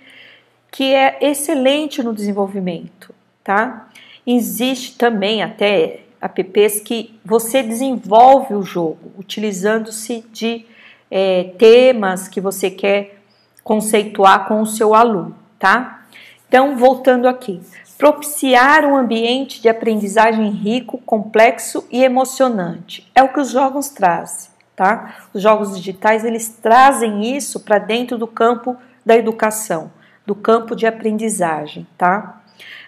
que 0.72 0.94
é 0.94 1.18
excelente 1.22 2.04
no 2.04 2.14
desenvolvimento, 2.14 3.14
tá? 3.44 3.90
Existe 4.26 4.98
também 4.98 5.42
até 5.42 6.02
apps 6.22 6.80
que 6.80 7.20
você 7.26 7.64
desenvolve 7.64 8.54
o 8.54 8.62
jogo 8.62 9.12
utilizando-se 9.18 10.24
de 10.32 10.66
é, 11.10 11.52
temas 11.58 12.28
que 12.28 12.42
você 12.42 12.70
quer 12.70 13.22
conceituar 13.64 14.48
com 14.48 14.62
o 14.62 14.66
seu 14.66 14.94
aluno, 14.94 15.36
tá? 15.58 16.04
Então, 16.48 16.78
voltando 16.78 17.28
aqui, 17.28 17.62
propiciar 17.98 18.86
um 18.86 18.96
ambiente 18.96 19.62
de 19.62 19.70
aprendizagem 19.70 20.50
rico, 20.50 20.98
complexo 21.00 21.86
e 21.92 22.04
emocionante 22.04 23.10
é 23.14 23.22
o 23.22 23.30
que 23.32 23.40
os 23.40 23.52
jogos 23.52 23.90
trazem, 23.90 24.50
tá? 24.76 25.16
Os 25.34 25.42
jogos 25.42 25.76
digitais 25.76 26.24
eles 26.26 26.50
trazem 26.50 27.36
isso 27.36 27.60
para 27.60 27.78
dentro 27.78 28.18
do 28.18 28.26
campo 28.26 28.76
da 29.06 29.16
educação, 29.16 29.92
do 30.26 30.34
campo 30.34 30.76
de 30.76 30.88
aprendizagem, 30.88 31.86
tá? 31.98 32.42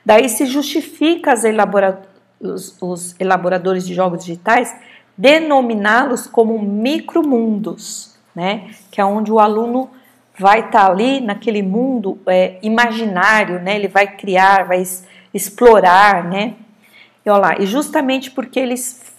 Daí 0.05 0.29
se 0.29 0.45
justifica 0.45 1.33
elabora 1.47 2.01
os, 2.39 2.75
os 2.81 3.15
elaboradores 3.19 3.85
de 3.85 3.93
jogos 3.93 4.25
digitais 4.25 4.75
denominá-los 5.17 6.25
como 6.25 6.57
micromundos, 6.57 8.10
né? 8.35 8.71
Que 8.89 9.01
é 9.01 9.05
onde 9.05 9.31
o 9.31 9.39
aluno 9.39 9.89
vai 10.37 10.59
estar 10.59 10.85
tá 10.85 10.91
ali 10.91 11.21
naquele 11.21 11.61
mundo 11.61 12.19
é, 12.27 12.57
imaginário, 12.61 13.59
né? 13.59 13.75
Ele 13.75 13.87
vai 13.87 14.07
criar, 14.07 14.65
vai 14.65 14.83
explorar, 15.33 16.23
né? 16.23 16.55
E, 17.25 17.29
olha 17.29 17.39
lá, 17.39 17.55
e 17.59 17.65
justamente 17.65 18.31
porque 18.31 18.59
eles 18.59 19.13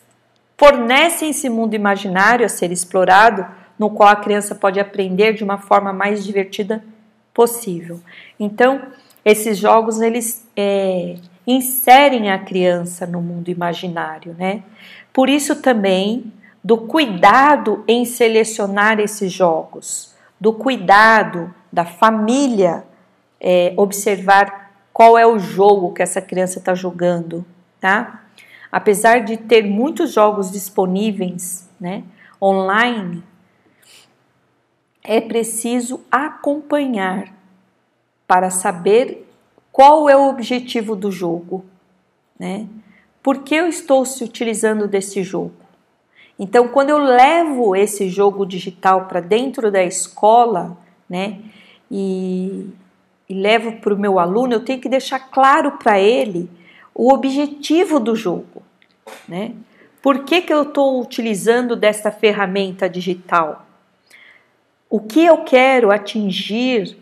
fornecem 0.58 1.30
esse 1.30 1.48
mundo 1.48 1.74
imaginário 1.74 2.44
a 2.44 2.48
ser 2.48 2.70
explorado, 2.70 3.46
no 3.78 3.90
qual 3.90 4.10
a 4.10 4.16
criança 4.16 4.54
pode 4.54 4.78
aprender 4.78 5.32
de 5.32 5.42
uma 5.42 5.58
forma 5.58 5.92
mais 5.92 6.24
divertida 6.24 6.84
possível. 7.34 8.00
Então, 8.38 8.80
esses 9.24 9.58
jogos 9.58 10.00
eles 10.00 10.46
é, 10.56 11.16
inserem 11.46 12.30
a 12.30 12.38
criança 12.38 13.06
no 13.06 13.20
mundo 13.20 13.48
imaginário, 13.48 14.34
né? 14.38 14.62
Por 15.12 15.28
isso 15.28 15.56
também 15.60 16.32
do 16.62 16.78
cuidado 16.78 17.82
em 17.88 18.04
selecionar 18.04 19.00
esses 19.00 19.32
jogos, 19.32 20.14
do 20.40 20.52
cuidado 20.52 21.52
da 21.72 21.84
família 21.84 22.84
é, 23.40 23.74
observar 23.76 24.72
qual 24.92 25.18
é 25.18 25.26
o 25.26 25.38
jogo 25.38 25.92
que 25.92 26.02
essa 26.02 26.20
criança 26.20 26.58
está 26.58 26.74
jogando, 26.74 27.44
tá? 27.80 28.22
Apesar 28.70 29.24
de 29.24 29.36
ter 29.36 29.64
muitos 29.64 30.12
jogos 30.12 30.50
disponíveis, 30.50 31.68
né, 31.80 32.04
online, 32.40 33.22
é 35.02 35.20
preciso 35.20 36.00
acompanhar 36.10 37.34
para 38.26 38.50
saber 38.50 39.28
qual 39.72 40.08
é 40.08 40.16
o 40.16 40.28
objetivo 40.28 40.94
do 40.94 41.10
jogo, 41.10 41.64
né? 42.38 42.68
Por 43.22 43.42
que 43.42 43.54
eu 43.54 43.68
estou 43.68 44.04
se 44.04 44.22
utilizando 44.22 44.86
desse 44.86 45.22
jogo? 45.22 45.61
Então, 46.38 46.68
quando 46.68 46.90
eu 46.90 46.98
levo 46.98 47.76
esse 47.76 48.08
jogo 48.08 48.44
digital 48.44 49.06
para 49.06 49.20
dentro 49.20 49.70
da 49.70 49.82
escola, 49.82 50.76
né, 51.08 51.38
e, 51.90 52.68
e 53.28 53.34
levo 53.34 53.72
para 53.80 53.94
o 53.94 53.98
meu 53.98 54.18
aluno, 54.18 54.54
eu 54.54 54.64
tenho 54.64 54.80
que 54.80 54.88
deixar 54.88 55.18
claro 55.18 55.72
para 55.72 56.00
ele 56.00 56.50
o 56.94 57.12
objetivo 57.12 58.00
do 58.00 58.16
jogo, 58.16 58.62
né? 59.28 59.52
Por 60.02 60.24
que, 60.24 60.42
que 60.42 60.52
eu 60.52 60.62
estou 60.62 61.00
utilizando 61.00 61.76
desta 61.76 62.10
ferramenta 62.10 62.88
digital? 62.88 63.64
O 64.90 64.98
que 64.98 65.24
eu 65.24 65.38
quero 65.44 65.92
atingir 65.92 66.98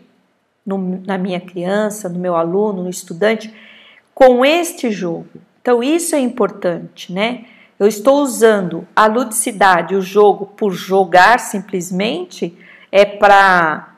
no, 0.63 1.01
na 1.05 1.17
minha 1.17 1.39
criança, 1.39 2.07
no 2.07 2.19
meu 2.19 2.35
aluno, 2.35 2.83
no 2.83 2.89
estudante, 2.89 3.51
com 4.13 4.45
este 4.45 4.91
jogo? 4.91 5.27
Então, 5.61 5.81
isso 5.81 6.15
é 6.15 6.19
importante, 6.19 7.11
né? 7.11 7.45
Eu 7.81 7.87
estou 7.87 8.21
usando 8.21 8.87
a 8.95 9.07
ludicidade, 9.07 9.95
o 9.95 10.03
jogo, 10.03 10.45
por 10.45 10.71
jogar 10.71 11.39
simplesmente, 11.39 12.55
é 12.91 13.03
para 13.03 13.95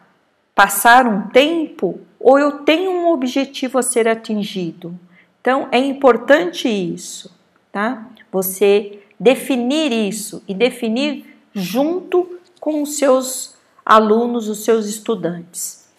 passar 0.56 1.06
um 1.06 1.28
tempo, 1.28 2.00
ou 2.18 2.40
eu 2.40 2.60
tenho 2.60 2.90
um 2.90 3.10
objetivo 3.10 3.78
a 3.78 3.84
ser 3.84 4.08
atingido? 4.08 4.98
Então, 5.42 5.68
é 5.70 5.80
importante 5.80 6.70
isso, 6.70 7.38
tá? 7.74 8.08
Você 8.32 9.02
definir 9.20 9.92
isso 9.92 10.42
e 10.48 10.54
definir 10.54 11.36
junto 11.54 12.40
com 12.62 12.84
os 12.84 12.98
seus 12.98 13.54
alunos, 13.86 14.48
os 14.48 14.63
seus 14.63 14.86
estudantes. 14.86 15.89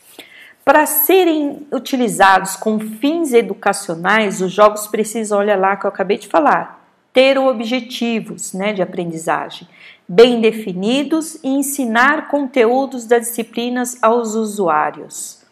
Para 0.65 0.87
serem 0.87 1.67
utilizados 1.71 2.57
com 2.57 2.81
fins 2.81 3.35
educacionais, 3.35 4.41
os 4.41 4.51
jogos 4.51 4.87
precisam, 4.87 5.39
olha 5.39 5.55
lá 5.55 5.77
que 5.77 5.85
eu 5.85 5.91
acabei 5.91 6.17
de 6.17 6.29
falar, 6.29 6.83
ter 7.15 7.39
objetivos 7.39 8.53
né, 8.53 8.73
de 8.73 8.83
aprendizagem 8.83 9.67
bem 10.07 10.41
definidos 10.41 11.37
e 11.43 11.49
ensinar 11.49 12.29
conteúdos 12.29 13.07
das 13.07 13.29
disciplinas 13.29 13.97
aos 14.03 14.35
usuários. 14.35 15.43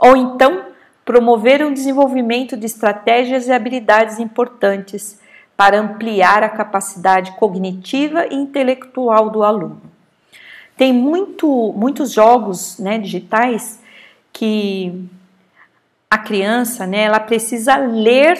Ou 0.00 0.16
então, 0.16 0.64
promover 1.04 1.64
um 1.64 1.72
desenvolvimento 1.72 2.56
de 2.56 2.66
estratégias 2.66 3.46
e 3.46 3.52
habilidades 3.52 4.18
importantes 4.18 5.20
para 5.56 5.78
ampliar 5.78 6.42
a 6.42 6.48
capacidade 6.48 7.32
cognitiva 7.32 8.26
e 8.26 8.34
intelectual 8.34 9.30
do 9.30 9.44
aluno. 9.44 9.82
Tem 10.76 10.92
muito, 10.92 11.74
muitos 11.76 12.12
jogos 12.12 12.78
né, 12.78 12.98
digitais 12.98 13.78
que 14.32 15.04
a 16.08 16.16
criança, 16.16 16.86
né, 16.86 17.02
ela 17.02 17.20
precisa 17.20 17.76
ler 17.76 18.38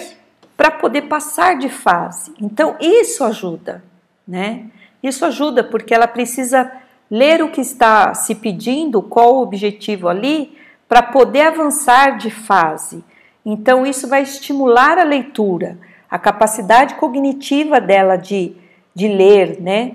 para 0.61 0.69
poder 0.69 1.07
passar 1.07 1.57
de 1.57 1.69
fase. 1.69 2.31
Então 2.39 2.75
isso 2.79 3.23
ajuda, 3.23 3.83
né? 4.27 4.65
Isso 5.01 5.25
ajuda 5.25 5.63
porque 5.63 5.91
ela 5.91 6.05
precisa 6.05 6.71
ler 7.09 7.41
o 7.41 7.49
que 7.49 7.61
está 7.61 8.13
se 8.13 8.35
pedindo, 8.35 9.01
qual 9.01 9.37
o 9.37 9.41
objetivo 9.41 10.07
ali, 10.07 10.55
para 10.87 11.01
poder 11.01 11.47
avançar 11.47 12.15
de 12.19 12.29
fase. 12.29 13.03
Então 13.43 13.87
isso 13.87 14.07
vai 14.07 14.21
estimular 14.21 14.99
a 14.99 15.03
leitura, 15.03 15.79
a 16.07 16.19
capacidade 16.19 16.93
cognitiva 16.93 17.81
dela 17.81 18.15
de, 18.15 18.55
de 18.93 19.07
ler, 19.07 19.59
né? 19.59 19.93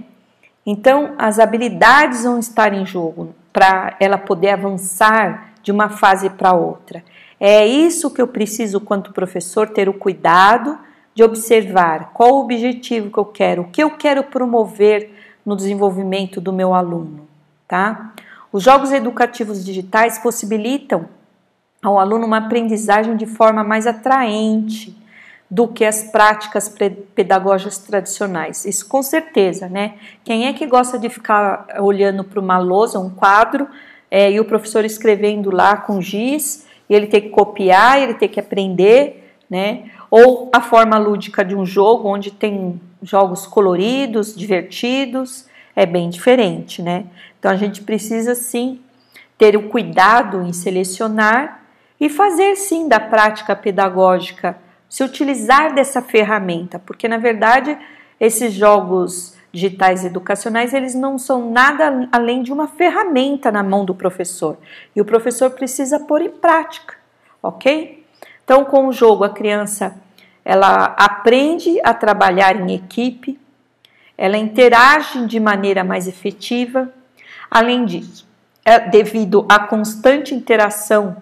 Então 0.67 1.15
as 1.17 1.39
habilidades 1.39 2.25
vão 2.25 2.41
estar 2.41 2.75
em 2.75 2.85
jogo 2.85 3.37
para 3.53 3.95
ela 4.01 4.19
poder 4.19 4.51
avançar 4.51 5.53
de 5.63 5.71
uma 5.71 5.91
fase 5.91 6.29
para 6.29 6.57
outra. 6.57 7.05
É 7.39 7.67
isso 7.67 8.11
que 8.11 8.21
eu 8.21 8.27
preciso, 8.27 8.81
quanto 8.81 9.13
professor, 9.13 9.69
ter 9.69 9.89
o 9.89 9.95
cuidado 9.95 10.79
de 11.15 11.23
observar 11.23 12.13
qual 12.13 12.35
o 12.35 12.41
objetivo 12.41 13.11
que 13.11 13.19
eu 13.19 13.25
quero, 13.25 13.63
o 13.63 13.71
que 13.71 13.83
eu 13.83 13.91
quero 13.91 14.25
promover 14.25 15.11
no 15.45 15.57
desenvolvimento 15.57 16.41
do 16.41 16.53
meu 16.53 16.75
aluno, 16.75 17.27
tá? 17.69 18.13
Os 18.53 18.63
jogos 18.63 18.91
educativos 18.93 19.65
digitais 19.65 20.19
possibilitam 20.19 21.09
ao 21.83 21.99
aluno 21.99 22.27
uma 22.27 22.39
aprendizagem 22.39 23.17
de 23.17 23.27
forma 23.27 23.63
mais 23.63 23.87
atraente 23.87 24.97
do 25.51 25.69
que 25.69 25.85
as 25.85 26.03
práticas 26.03 26.75
pedagógicas 27.15 27.79
tradicionais. 27.79 28.65
Isso 28.65 28.89
com 28.89 29.03
certeza, 29.03 29.69
né? 29.69 29.95
Quem 30.25 30.47
é 30.47 30.53
que 30.53 30.67
gosta 30.67 30.99
de 30.99 31.09
ficar 31.09 31.67
olhando 31.79 32.25
para 32.25 32.41
uma 32.41 32.59
lousa, 32.59 32.99
um 32.99 33.11
quadro, 33.11 33.69
é, 34.11 34.31
e 34.31 34.41
o 34.41 34.45
professor 34.45 34.85
escrevendo 34.85 35.51
lá 35.51 35.77
com 35.77 36.01
giz, 36.01 36.67
e 36.89 36.95
ele 36.95 37.07
tem 37.07 37.21
que 37.21 37.29
copiar, 37.31 38.01
ele 38.01 38.15
tem 38.15 38.29
que 38.29 38.41
aprender, 38.41 39.33
né? 39.49 39.91
Ou 40.11 40.51
a 40.53 40.61
forma 40.61 40.99
lúdica 40.99 41.45
de 41.45 41.55
um 41.55 41.67
jogo, 41.67 42.09
onde 42.09 42.31
tem 42.31 42.81
jogos 43.03 43.47
coloridos, 43.47 44.35
divertidos, 44.35 45.47
é 45.75 45.85
bem 45.85 46.09
diferente, 46.09 46.81
né? 46.81 47.05
Então 47.39 47.51
a 47.51 47.57
gente 47.57 47.83
precisa 47.83 48.35
sim 48.35 48.81
ter 49.37 49.57
o 49.57 49.69
cuidado 49.69 50.43
em 50.43 50.53
selecionar 50.53 51.63
e 52.01 52.09
fazer 52.09 52.57
sim 52.57 52.89
da 52.89 52.99
prática 52.99 53.55
pedagógica, 53.55 54.59
se 54.89 55.03
utilizar 55.03 55.75
dessa 55.75 56.01
ferramenta, 56.01 56.79
porque 56.79 57.09
na 57.09 57.19
verdade 57.19 57.77
esses 58.19 58.55
jogos 58.55 59.36
digitais 59.57 60.05
educacionais, 60.05 60.75
eles 60.75 60.95
não 60.95 61.19
são 61.19 61.51
nada 61.51 62.09
além 62.13 62.43
de 62.43 62.53
uma 62.53 62.69
ferramenta 62.69 63.51
na 63.51 63.63
mão 63.63 63.87
do 63.87 63.95
professor. 63.95 64.59
E 64.95 65.01
o 65.01 65.05
professor 65.05 65.51
precisa 65.51 65.99
pôr 65.99 66.21
em 66.21 66.29
prática, 66.29 66.95
ok? 67.43 68.05
Então, 68.45 68.67
com 68.67 68.87
o 68.87 68.93
jogo, 68.93 69.25
a 69.25 69.31
criança 69.31 69.97
ela 70.45 70.95
aprende 70.99 71.81
a 71.83 71.95
trabalhar 71.95 72.55
em 72.61 72.75
equipe, 72.75 73.41
ela 74.17 74.37
interage 74.37 75.27
de 75.27 75.41
maneira 75.41 75.83
mais 75.83 76.07
efetiva. 76.07 76.93
Além 77.51 77.87
disso, 77.87 78.29
é, 78.63 78.79
devido 78.79 79.47
à 79.49 79.59
constante 79.59 80.35
interação 80.35 81.17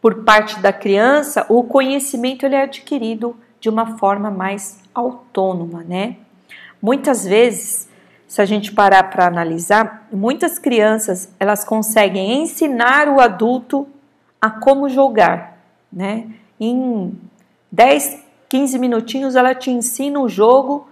por 0.00 0.24
parte 0.24 0.60
da 0.60 0.72
criança, 0.72 1.46
o 1.48 1.64
conhecimento 1.64 2.44
ele 2.44 2.54
é 2.54 2.62
adquirido 2.62 3.34
de 3.58 3.68
uma 3.68 3.96
forma 3.96 4.30
mais 4.30 4.80
autônoma, 4.94 5.82
né? 5.82 6.16
Muitas 6.80 7.24
vezes, 7.24 7.88
se 8.26 8.40
a 8.40 8.44
gente 8.44 8.72
parar 8.72 9.04
para 9.04 9.26
analisar, 9.26 10.06
muitas 10.12 10.58
crianças 10.58 11.32
elas 11.40 11.64
conseguem 11.64 12.42
ensinar 12.42 13.08
o 13.08 13.20
adulto 13.20 13.86
a 14.40 14.50
como 14.50 14.88
jogar, 14.88 15.58
né? 15.92 16.28
Em 16.60 17.18
10, 17.72 18.22
15 18.48 18.78
minutinhos 18.78 19.34
ela 19.34 19.54
te 19.54 19.70
ensina 19.70 20.20
o 20.20 20.28
jogo 20.28 20.88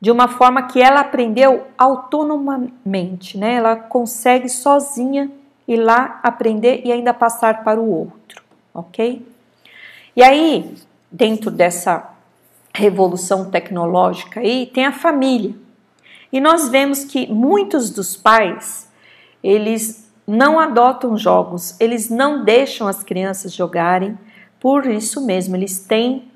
de 0.00 0.10
uma 0.10 0.26
forma 0.26 0.64
que 0.64 0.82
ela 0.82 1.00
aprendeu 1.00 1.66
autonomamente, 1.78 3.38
né? 3.38 3.54
Ela 3.54 3.76
consegue 3.76 4.48
sozinha 4.48 5.30
ir 5.68 5.76
lá 5.76 6.18
aprender 6.22 6.82
e 6.84 6.90
ainda 6.90 7.14
passar 7.14 7.62
para 7.62 7.80
o 7.80 7.88
outro, 7.88 8.42
ok? 8.74 9.24
E 10.16 10.22
aí, 10.22 10.74
dentro 11.10 11.50
dessa 11.50 12.11
revolução 12.74 13.50
tecnológica 13.50 14.40
aí, 14.40 14.66
tem 14.66 14.86
a 14.86 14.92
família. 14.92 15.54
E 16.32 16.40
nós 16.40 16.68
vemos 16.68 17.04
que 17.04 17.26
muitos 17.26 17.90
dos 17.90 18.16
pais, 18.16 18.90
eles 19.42 20.10
não 20.26 20.58
adotam 20.58 21.16
jogos, 21.16 21.78
eles 21.78 22.08
não 22.08 22.44
deixam 22.44 22.88
as 22.88 23.02
crianças 23.02 23.52
jogarem, 23.52 24.18
por 24.58 24.86
isso 24.86 25.24
mesmo, 25.26 25.56
eles 25.56 25.80
têm 25.80 26.30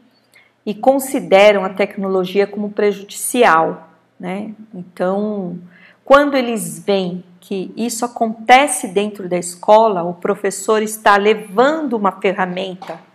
e 0.67 0.75
consideram 0.75 1.65
a 1.65 1.71
tecnologia 1.71 2.47
como 2.47 2.71
prejudicial, 2.71 3.89
né? 4.19 4.53
Então, 4.75 5.59
quando 6.05 6.37
eles 6.37 6.81
veem 6.85 7.25
que 7.41 7.73
isso 7.77 8.05
acontece 8.05 8.89
dentro 8.89 9.29
da 9.29 9.39
escola, 9.39 10.03
o 10.03 10.15
professor 10.15 10.83
está 10.83 11.17
levando 11.17 11.93
uma 11.95 12.13
ferramenta 12.21 13.06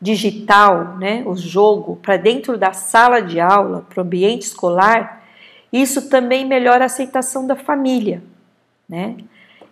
digital, 0.00 0.96
né, 0.96 1.22
o 1.26 1.36
jogo, 1.36 1.96
para 1.96 2.16
dentro 2.16 2.56
da 2.56 2.72
sala 2.72 3.20
de 3.20 3.38
aula, 3.38 3.84
para 3.88 4.00
o 4.00 4.04
ambiente 4.04 4.42
escolar, 4.42 5.22
isso 5.72 6.08
também 6.08 6.46
melhora 6.46 6.84
a 6.84 6.86
aceitação 6.86 7.46
da 7.46 7.54
família, 7.54 8.22
né? 8.88 9.16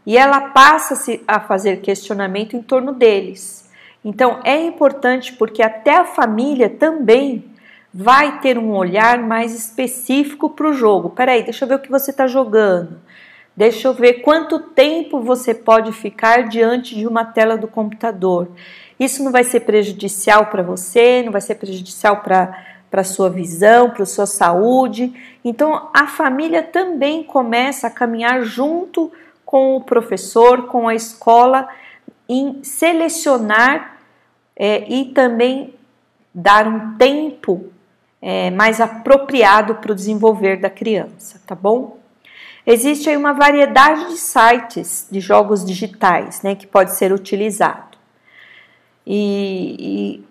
E 0.07 0.17
ela 0.17 0.41
passa 0.51 1.21
a 1.27 1.41
fazer 1.41 1.81
questionamento 1.81 2.57
em 2.57 2.63
torno 2.63 2.93
deles. 2.93 3.69
Então 4.05 4.41
é 4.45 4.57
importante 4.65 5.33
porque 5.35 5.63
até 5.63 5.97
a 5.97 6.05
família 6.05 6.71
também 6.71 7.45
vai 7.93 8.41
ter 8.41 8.59
um 8.59 8.75
olhar 8.75 9.19
mais 9.19 9.55
específico 9.55 10.51
para 10.51 10.69
o 10.69 10.73
jogo. 10.73 11.11
Peraí, 11.11 11.43
deixa 11.43 11.65
eu 11.65 11.69
ver 11.69 11.75
o 11.75 11.79
que 11.79 11.91
você 11.91 12.11
está 12.11 12.27
jogando. 12.27 13.01
Deixa 13.57 13.89
eu 13.89 13.93
ver 13.93 14.21
quanto 14.23 14.61
tempo 14.61 15.21
você 15.21 15.53
pode 15.53 15.91
ficar 15.93 16.49
diante 16.49 16.95
de 16.95 17.07
uma 17.07 17.25
tela 17.25 17.59
do 17.59 17.67
computador. 17.67 18.49
Isso 18.99 19.23
não 19.23 19.31
vai 19.31 19.45
ser 19.45 19.61
prejudicial 19.61 20.47
para 20.47 20.63
você, 20.63 21.23
não 21.23 21.33
vai 21.33 21.41
ser 21.41 21.55
prejudicial 21.55 22.19
para 22.19 22.67
para 22.91 23.05
sua 23.05 23.29
visão, 23.29 23.91
para 23.91 24.07
sua 24.07 24.27
saúde. 24.27 25.13
Então 25.45 25.91
a 25.93 26.07
família 26.07 26.63
também 26.63 27.23
começa 27.23 27.87
a 27.87 27.91
caminhar 27.91 28.43
junto 28.43 29.13
com 29.45 29.77
o 29.77 29.81
professor, 29.81 30.67
com 30.67 30.89
a 30.89 30.95
escola, 30.95 31.69
em 32.29 32.63
selecionar 32.63 33.99
é, 34.57 34.85
e 34.89 35.07
também 35.07 35.75
dar 36.35 36.67
um 36.67 36.97
tempo 36.97 37.71
é, 38.21 38.51
mais 38.51 38.81
apropriado 38.81 39.77
para 39.77 39.93
o 39.93 39.95
desenvolver 39.95 40.57
da 40.61 40.69
criança, 40.69 41.41
tá 41.47 41.55
bom? 41.55 41.97
Existe 42.67 43.09
aí 43.09 43.17
uma 43.17 43.33
variedade 43.33 44.09
de 44.09 44.19
sites 44.19 45.07
de 45.11 45.21
jogos 45.21 45.65
digitais 45.65 46.43
né, 46.43 46.55
que 46.55 46.67
pode 46.67 46.95
ser 46.95 47.13
utilizado 47.13 47.88
e, 49.09 49.77
e 49.79 50.25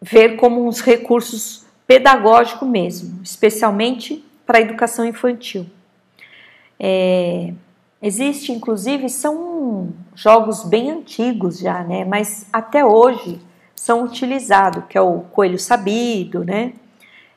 ver 0.00 0.36
como 0.36 0.66
uns 0.66 0.80
recursos 0.80 1.66
pedagógicos 1.86 2.66
mesmo, 2.66 3.22
especialmente 3.22 4.24
para 4.46 4.58
a 4.58 4.62
educação 4.62 5.04
infantil. 5.04 5.66
É, 6.80 7.52
existe, 8.00 8.50
inclusive, 8.50 9.10
são 9.10 9.90
jogos 10.14 10.64
bem 10.64 10.90
antigos 10.90 11.58
já, 11.58 11.84
né? 11.84 12.06
Mas 12.06 12.46
até 12.50 12.84
hoje 12.84 13.38
são 13.76 14.04
utilizados, 14.04 14.84
que 14.88 14.96
é 14.96 15.00
o 15.00 15.20
coelho 15.20 15.58
sabido, 15.58 16.42
né? 16.42 16.72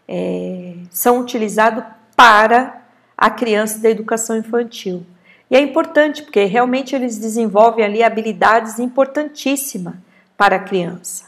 é, 0.07 0.73
são 0.89 1.19
utilizados 1.19 1.83
para 2.15 2.81
a 3.17 3.29
criança 3.29 3.79
da 3.79 3.89
educação 3.89 4.37
infantil. 4.37 5.05
E 5.49 5.55
é 5.55 5.61
importante 5.61 6.23
porque 6.23 6.43
realmente 6.45 6.95
eles 6.95 7.17
desenvolvem 7.17 7.83
ali 7.83 8.03
habilidades 8.03 8.79
importantíssimas 8.79 9.95
para 10.37 10.57
a 10.57 10.59
criança, 10.59 11.25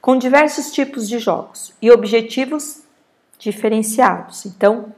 com 0.00 0.18
diversos 0.18 0.70
tipos 0.70 1.08
de 1.08 1.18
jogos 1.18 1.72
e 1.80 1.90
objetivos 1.90 2.82
diferenciados. 3.38 4.44
Então, 4.46 4.92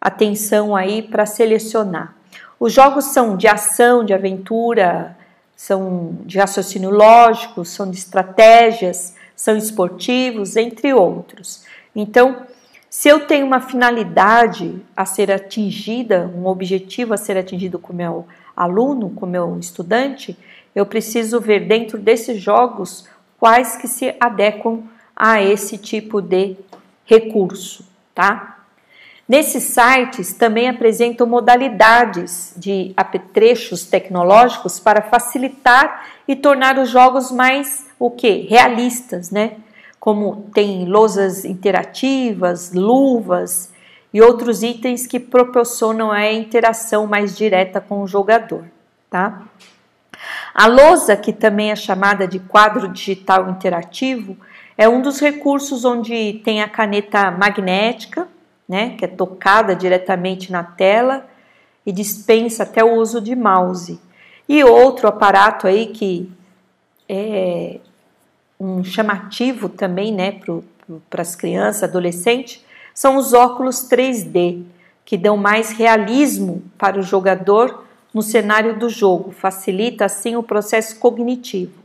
atenção 0.00 0.74
aí 0.74 1.00
para 1.00 1.24
selecionar. 1.24 2.14
Os 2.58 2.72
jogos 2.72 3.06
são 3.06 3.36
de 3.36 3.46
ação, 3.46 4.04
de 4.04 4.12
aventura, 4.12 5.16
são 5.56 6.18
de 6.24 6.38
raciocínio 6.38 6.90
lógico, 6.90 7.64
são 7.64 7.90
de 7.90 7.96
estratégias, 7.96 9.14
são 9.36 9.56
esportivos, 9.56 10.56
entre 10.56 10.92
outros. 10.92 11.64
Então, 11.94 12.46
se 12.90 13.08
eu 13.08 13.26
tenho 13.26 13.46
uma 13.46 13.60
finalidade 13.60 14.80
a 14.96 15.04
ser 15.04 15.30
atingida, 15.30 16.30
um 16.34 16.46
objetivo 16.46 17.12
a 17.12 17.16
ser 17.16 17.36
atingido 17.36 17.78
com 17.78 17.92
meu 17.92 18.26
aluno, 18.56 19.10
com 19.10 19.26
meu 19.26 19.58
estudante, 19.58 20.36
eu 20.74 20.84
preciso 20.84 21.40
ver 21.40 21.66
dentro 21.66 21.98
desses 21.98 22.40
jogos 22.40 23.06
quais 23.38 23.76
que 23.76 23.86
se 23.86 24.14
adequam 24.18 24.82
a 25.14 25.42
esse 25.42 25.78
tipo 25.78 26.20
de 26.20 26.56
recurso, 27.04 27.86
tá? 28.14 28.58
Nesses 29.26 29.62
sites 29.62 30.34
também 30.34 30.68
apresentam 30.68 31.26
modalidades 31.26 32.52
de 32.56 32.92
apetrechos 32.96 33.84
tecnológicos 33.84 34.78
para 34.78 35.00
facilitar 35.00 36.06
e 36.28 36.36
tornar 36.36 36.78
os 36.78 36.90
jogos 36.90 37.30
mais 37.30 37.86
o 37.98 38.10
que? 38.10 38.46
Realistas, 38.48 39.30
né? 39.30 39.56
como 40.04 40.50
tem 40.52 40.84
lousas 40.84 41.46
interativas, 41.46 42.74
luvas 42.74 43.72
e 44.12 44.20
outros 44.20 44.62
itens 44.62 45.06
que 45.06 45.18
proporcionam 45.18 46.12
a 46.12 46.30
interação 46.30 47.06
mais 47.06 47.34
direta 47.34 47.80
com 47.80 48.02
o 48.02 48.06
jogador, 48.06 48.66
tá? 49.08 49.44
A 50.54 50.66
lousa, 50.66 51.16
que 51.16 51.32
também 51.32 51.72
é 51.72 51.76
chamada 51.76 52.28
de 52.28 52.38
quadro 52.38 52.86
digital 52.86 53.50
interativo, 53.50 54.36
é 54.78 54.88
um 54.88 55.02
dos 55.02 55.18
recursos 55.18 55.84
onde 55.84 56.40
tem 56.44 56.62
a 56.62 56.68
caneta 56.68 57.28
magnética, 57.32 58.28
né, 58.68 58.90
que 58.96 59.04
é 59.04 59.08
tocada 59.08 59.74
diretamente 59.74 60.52
na 60.52 60.62
tela 60.62 61.26
e 61.84 61.90
dispensa 61.90 62.62
até 62.62 62.84
o 62.84 62.94
uso 62.94 63.20
de 63.20 63.34
mouse. 63.34 64.00
E 64.48 64.62
outro 64.62 65.08
aparato 65.08 65.66
aí 65.66 65.86
que 65.86 66.30
é, 67.08 67.80
um 68.58 68.84
chamativo 68.84 69.68
também 69.68 70.12
né, 70.12 70.40
para 71.10 71.22
as 71.22 71.34
crianças, 71.34 71.82
adolescentes, 71.82 72.64
são 72.94 73.16
os 73.16 73.32
óculos 73.32 73.88
3D, 73.88 74.62
que 75.04 75.18
dão 75.18 75.36
mais 75.36 75.72
realismo 75.72 76.62
para 76.78 76.98
o 76.98 77.02
jogador 77.02 77.83
no 78.14 78.22
cenário 78.22 78.78
do 78.78 78.88
jogo, 78.88 79.32
facilita 79.32 80.04
assim 80.04 80.36
o 80.36 80.42
processo 80.42 81.00
cognitivo. 81.00 81.82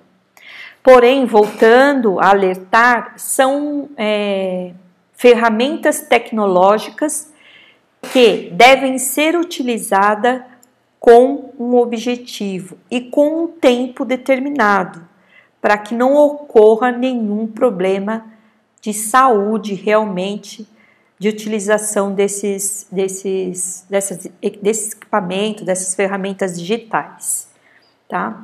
Porém, 0.84 1.26
voltando 1.26 2.20
a 2.20 2.30
alertar, 2.30 3.16
são 3.18 3.90
é, 3.98 4.72
ferramentas 5.14 6.02
tecnológicas 6.02 7.34
que 8.14 8.50
devem 8.54 9.00
ser 9.00 9.36
utilizadas 9.36 10.42
com 11.00 11.52
um 11.58 11.76
objetivo 11.76 12.78
e 12.90 13.02
com 13.02 13.44
um 13.44 13.48
tempo 13.48 14.06
determinado 14.06 15.10
para 15.62 15.78
que 15.78 15.94
não 15.94 16.16
ocorra 16.16 16.92
nenhum 16.92 17.48
problema 17.48 18.26
de 18.82 18.94
saúde 18.94 19.74
realmente 19.74 20.68
de 21.20 21.28
utilização 21.28 22.14
desses, 22.14 22.88
desses, 22.90 23.86
dessas, 23.90 24.28
desses 24.62 24.94
equipamentos, 24.94 25.66
dessas 25.66 25.94
ferramentas 25.94 26.58
digitais, 26.58 27.50
tá? 28.08 28.42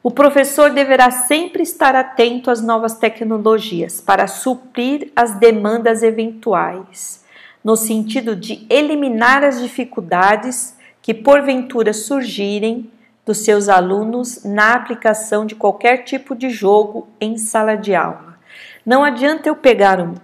O 0.00 0.10
professor 0.10 0.70
deverá 0.70 1.10
sempre 1.10 1.62
estar 1.62 1.96
atento 1.96 2.50
às 2.50 2.60
novas 2.62 2.94
tecnologias 2.94 4.00
para 4.00 4.28
suprir 4.28 5.10
as 5.16 5.34
demandas 5.34 6.02
eventuais, 6.02 7.24
no 7.64 7.74
sentido 7.74 8.36
de 8.36 8.66
eliminar 8.68 9.42
as 9.42 9.60
dificuldades 9.60 10.76
que 11.02 11.14
porventura 11.14 11.92
surgirem 11.92 12.90
dos 13.26 13.38
seus 13.38 13.68
alunos 13.68 14.44
na 14.44 14.74
aplicação 14.74 15.46
de 15.46 15.54
qualquer 15.54 16.04
tipo 16.04 16.36
de 16.36 16.50
jogo 16.50 17.08
em 17.18 17.38
sala 17.38 17.74
de 17.74 17.94
aula. 17.94 18.38
Não 18.84 19.02
adianta 19.02 19.48
eu 19.48 19.56
pegar 19.56 19.98
um, 19.98 20.14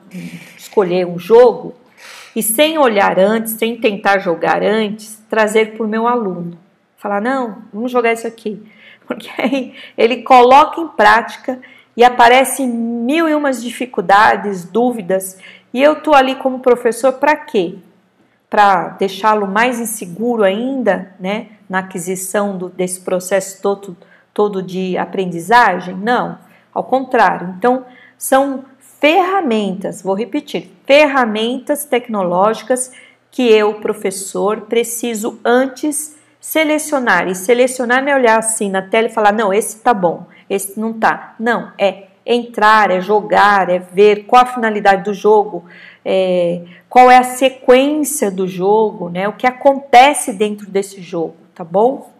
escolher 0.70 1.04
um 1.04 1.18
jogo 1.18 1.74
e 2.35 2.42
sem 2.42 2.78
olhar 2.78 3.18
antes, 3.18 3.54
sem 3.54 3.76
tentar 3.76 4.20
jogar 4.20 4.62
antes, 4.62 5.20
trazer 5.28 5.72
para 5.72 5.85
o 5.85 5.88
meu 5.88 6.06
aluno. 6.06 6.56
Falar, 6.96 7.20
não, 7.20 7.62
vamos 7.72 7.90
jogar 7.90 8.12
isso 8.12 8.26
aqui. 8.26 8.62
Porque 9.06 9.28
aí 9.37 9.74
ele 9.98 10.22
coloca 10.22 10.80
em 10.80 10.87
prática 10.87 11.61
e 11.96 12.04
aparecem 12.04 12.68
mil 12.68 13.28
e 13.28 13.35
umas 13.35 13.61
dificuldades, 13.61 14.64
dúvidas, 14.64 15.37
e 15.74 15.83
eu 15.83 15.94
estou 15.94 16.14
ali 16.14 16.37
como 16.37 16.61
professor 16.61 17.14
para 17.14 17.37
quê? 17.37 17.76
Para 18.48 18.90
deixá-lo 18.90 19.46
mais 19.46 19.80
inseguro 19.80 20.44
ainda, 20.44 21.14
né? 21.18 21.48
na 21.68 21.80
aquisição 21.80 22.56
do, 22.56 22.68
desse 22.68 23.00
processo 23.00 23.61
todo, 23.62 23.96
todo 24.33 24.62
de 24.62 24.96
aprendizagem? 24.96 25.94
Não, 25.94 26.38
ao 26.74 26.83
contrário. 26.83 27.54
Então, 27.56 27.85
são 28.18 28.64
ferramentas, 29.00 30.02
vou 30.02 30.14
repetir, 30.14 30.70
ferramentas 30.86 31.84
tecnológicas 31.84 32.92
que 33.30 33.42
eu, 33.42 33.74
professor, 33.74 34.62
preciso 34.62 35.40
antes 35.44 36.16
selecionar. 36.38 37.26
E 37.26 37.34
selecionar 37.34 38.02
não 38.02 38.12
é 38.12 38.16
olhar 38.16 38.38
assim 38.38 38.70
na 38.70 38.82
tela 38.82 39.08
e 39.08 39.12
falar, 39.12 39.32
não, 39.32 39.52
esse 39.52 39.78
tá 39.78 39.94
bom, 39.94 40.26
esse 40.48 40.78
não 40.78 40.92
tá. 40.92 41.34
Não, 41.40 41.72
é 41.78 42.08
entrar, 42.26 42.90
é 42.90 43.00
jogar, 43.00 43.70
é 43.70 43.78
ver 43.78 44.24
qual 44.26 44.42
a 44.42 44.46
finalidade 44.46 45.04
do 45.04 45.14
jogo, 45.14 45.64
é, 46.04 46.62
qual 46.88 47.10
é 47.10 47.16
a 47.16 47.24
sequência 47.24 48.30
do 48.30 48.46
jogo, 48.46 49.08
né? 49.08 49.26
O 49.28 49.32
que 49.32 49.46
acontece 49.46 50.32
dentro 50.32 50.66
desse 50.66 51.00
jogo, 51.00 51.36
tá 51.54 51.64
bom? 51.64 52.10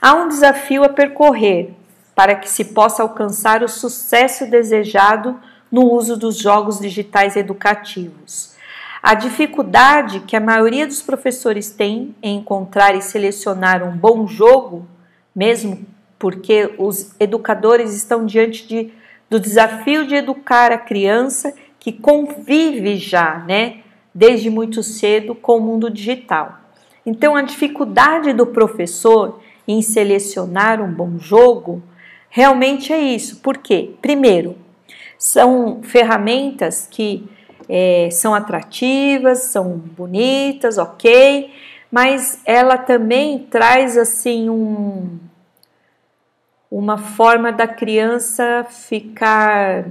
Há 0.00 0.14
um 0.14 0.28
desafio 0.28 0.84
a 0.84 0.88
percorrer 0.88 1.72
para 2.14 2.34
que 2.34 2.48
se 2.48 2.66
possa 2.66 3.02
alcançar 3.02 3.62
o 3.62 3.68
sucesso 3.68 4.50
desejado 4.50 5.40
no 5.72 5.90
uso 5.90 6.18
dos 6.18 6.36
jogos 6.36 6.78
digitais 6.78 7.34
educativos. 7.34 8.52
A 9.02 9.14
dificuldade 9.14 10.20
que 10.20 10.36
a 10.36 10.40
maioria 10.40 10.86
dos 10.86 11.02
professores 11.02 11.70
tem 11.70 12.14
em 12.22 12.36
encontrar 12.36 12.94
e 12.94 13.00
selecionar 13.00 13.82
um 13.82 13.96
bom 13.96 14.28
jogo, 14.28 14.86
mesmo 15.34 15.84
porque 16.18 16.72
os 16.78 17.14
educadores 17.18 17.94
estão 17.94 18.24
diante 18.24 18.64
de, 18.68 18.92
do 19.28 19.40
desafio 19.40 20.06
de 20.06 20.14
educar 20.14 20.70
a 20.70 20.78
criança 20.78 21.52
que 21.80 21.90
convive 21.90 22.96
já, 22.96 23.38
né, 23.38 23.78
desde 24.14 24.48
muito 24.48 24.84
cedo 24.84 25.34
com 25.34 25.56
o 25.56 25.60
mundo 25.60 25.90
digital. 25.90 26.60
Então, 27.04 27.34
a 27.34 27.42
dificuldade 27.42 28.32
do 28.32 28.46
professor 28.46 29.40
em 29.66 29.82
selecionar 29.82 30.80
um 30.80 30.92
bom 30.92 31.18
jogo 31.18 31.82
realmente 32.28 32.92
é 32.92 33.00
isso. 33.00 33.40
Por 33.40 33.58
quê? 33.58 33.90
Primeiro, 34.00 34.54
são 35.22 35.80
ferramentas 35.84 36.88
que 36.90 37.30
é, 37.68 38.08
são 38.10 38.34
atrativas, 38.34 39.44
são 39.44 39.78
bonitas, 39.78 40.78
ok, 40.78 41.54
mas 41.88 42.40
ela 42.44 42.76
também 42.76 43.38
traz 43.38 43.96
assim 43.96 44.50
um, 44.50 45.20
uma 46.68 46.98
forma 46.98 47.52
da 47.52 47.68
criança 47.68 48.66
ficar 48.68 49.84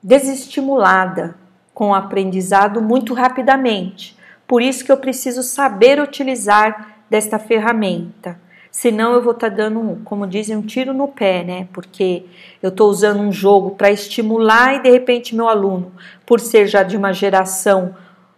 desestimulada 0.00 1.34
com 1.74 1.88
o 1.88 1.94
aprendizado 1.94 2.80
muito 2.80 3.14
rapidamente. 3.14 4.16
Por 4.46 4.62
isso 4.62 4.84
que 4.84 4.92
eu 4.92 4.96
preciso 4.98 5.42
saber 5.42 6.00
utilizar 6.00 7.00
desta 7.10 7.36
ferramenta. 7.36 8.40
Senão 8.80 9.12
eu 9.12 9.20
vou 9.20 9.32
estar 9.32 9.50
tá 9.50 9.56
dando, 9.56 10.00
como 10.04 10.24
dizem, 10.24 10.56
um 10.56 10.62
tiro 10.62 10.94
no 10.94 11.08
pé, 11.08 11.42
né? 11.42 11.66
Porque 11.72 12.22
eu 12.62 12.68
estou 12.68 12.88
usando 12.88 13.18
um 13.18 13.32
jogo 13.32 13.70
para 13.70 13.90
estimular 13.90 14.76
e 14.76 14.82
de 14.82 14.88
repente 14.88 15.34
meu 15.34 15.48
aluno, 15.48 15.90
por 16.24 16.38
ser 16.38 16.68
já 16.68 16.84
de 16.84 16.96
uma 16.96 17.12
geração 17.12 17.96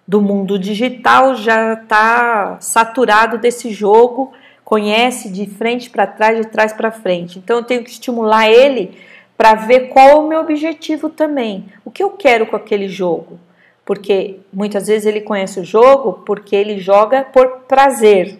do 0.08 0.22
mundo 0.22 0.58
digital, 0.58 1.34
já 1.34 1.74
está 1.74 2.56
saturado 2.58 3.36
desse 3.36 3.70
jogo, 3.70 4.32
conhece 4.64 5.28
de 5.28 5.44
frente 5.44 5.90
para 5.90 6.06
trás, 6.06 6.38
de 6.38 6.46
trás 6.46 6.72
para 6.72 6.90
frente. 6.90 7.38
Então 7.38 7.58
eu 7.58 7.62
tenho 7.62 7.84
que 7.84 7.90
estimular 7.90 8.48
ele 8.48 8.96
para 9.36 9.54
ver 9.54 9.90
qual 9.90 10.24
o 10.24 10.26
meu 10.26 10.40
objetivo 10.40 11.10
também. 11.10 11.66
O 11.84 11.90
que 11.90 12.02
eu 12.02 12.12
quero 12.12 12.46
com 12.46 12.56
aquele 12.56 12.88
jogo? 12.88 13.38
Porque 13.84 14.40
muitas 14.50 14.86
vezes 14.86 15.04
ele 15.04 15.20
conhece 15.20 15.60
o 15.60 15.64
jogo 15.66 16.22
porque 16.24 16.56
ele 16.56 16.78
joga 16.78 17.24
por 17.24 17.64
prazer 17.68 18.38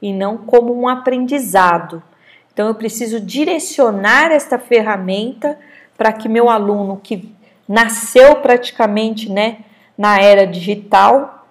e 0.00 0.12
não 0.12 0.38
como 0.38 0.78
um 0.78 0.88
aprendizado. 0.88 2.02
Então 2.52 2.68
eu 2.68 2.74
preciso 2.74 3.20
direcionar 3.20 4.32
esta 4.32 4.58
ferramenta 4.58 5.58
para 5.96 6.12
que 6.12 6.28
meu 6.28 6.48
aluno 6.48 7.00
que 7.02 7.34
nasceu 7.68 8.36
praticamente, 8.36 9.30
né, 9.30 9.58
na 9.96 10.18
era 10.18 10.46
digital, 10.46 11.46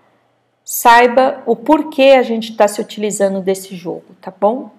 saiba 0.63 1.41
o 1.45 1.55
porquê 1.55 2.15
a 2.17 2.23
gente 2.23 2.51
está 2.51 2.67
se 2.67 2.81
utilizando 2.81 3.41
desse 3.41 3.75
jogo, 3.75 4.05
tá 4.21 4.33
bom? 4.37 4.71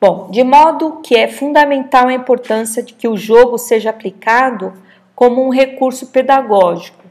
Bom, 0.00 0.30
de 0.30 0.42
modo 0.42 1.00
que 1.02 1.16
é 1.16 1.28
fundamental 1.28 2.08
a 2.08 2.12
importância 2.12 2.82
de 2.82 2.92
que 2.92 3.08
o 3.08 3.16
jogo 3.16 3.56
seja 3.56 3.88
aplicado 3.88 4.74
como 5.14 5.42
um 5.42 5.48
recurso 5.48 6.08
pedagógico 6.08 7.03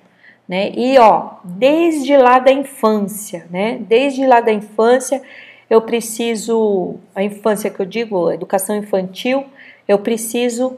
né? 0.54 0.72
E 0.76 1.00
ó, 1.00 1.38
desde 1.44 2.16
lá 2.16 2.38
da 2.38 2.52
infância, 2.52 3.48
né? 3.50 3.80
Desde 3.89 4.24
lá 4.28 4.39
da 4.39 4.54
infância, 4.54 5.20
eu 5.68 5.82
preciso, 5.82 6.98
a 7.16 7.24
infância 7.24 7.72
que 7.72 7.80
eu 7.80 7.88
digo, 7.88 8.32
educação 8.32 8.76
infantil, 8.76 9.48
eu 9.88 9.98
preciso 9.98 10.78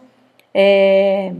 é, 0.53 1.33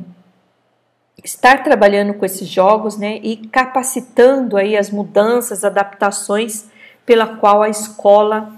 estar 1.24 1.63
trabalhando 1.63 2.13
com 2.13 2.26
esses 2.26 2.50
jogos, 2.50 2.98
né? 2.98 3.21
E 3.24 3.38
capacitando 3.38 4.58
aí 4.58 4.76
as 4.76 4.89
mudanças, 4.89 5.63
adaptações 5.63 6.65
pela 7.06 7.38
qual 7.38 7.63
a 7.63 7.69
escola 7.69 8.52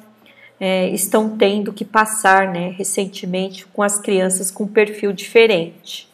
é, 0.59 0.89
estão 0.89 1.37
tendo 1.37 1.71
que 1.71 1.85
passar, 1.85 2.47
né? 2.47 2.73
Recentemente 2.75 3.63
com 3.67 3.83
as 3.83 3.99
crianças 3.99 4.49
com 4.49 4.65
perfil 4.65 5.13
diferente. 5.13 6.06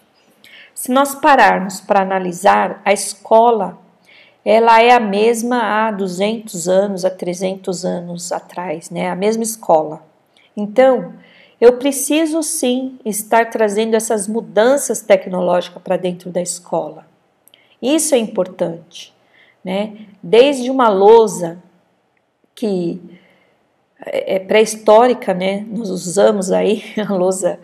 Se 0.83 0.91
nós 0.91 1.15
pararmos 1.15 1.79
para 1.79 2.01
analisar, 2.01 2.81
a 2.83 2.91
escola 2.91 3.77
ela 4.43 4.81
é 4.81 4.91
a 4.91 4.99
mesma 4.99 5.87
há 5.87 5.91
200 5.91 6.67
anos, 6.67 7.05
há 7.05 7.09
300 7.09 7.85
anos 7.85 8.33
atrás, 8.33 8.89
né? 8.89 9.09
A 9.09 9.15
mesma 9.15 9.43
escola. 9.43 10.05
Então, 10.57 11.13
eu 11.61 11.77
preciso 11.77 12.43
sim 12.43 12.99
estar 13.05 13.49
trazendo 13.49 13.95
essas 13.95 14.27
mudanças 14.27 14.99
tecnológicas 14.99 15.81
para 15.81 15.95
dentro 15.95 16.29
da 16.29 16.41
escola. 16.41 17.05
Isso 17.81 18.13
é 18.13 18.17
importante, 18.17 19.13
né? 19.63 19.99
Desde 20.21 20.69
uma 20.69 20.89
lousa 20.89 21.63
que 22.53 23.01
é 24.05 24.37
pré-histórica, 24.37 25.33
né? 25.33 25.65
Nós 25.65 25.89
usamos 25.89 26.51
aí 26.51 26.83
a 27.07 27.13
lousa 27.13 27.57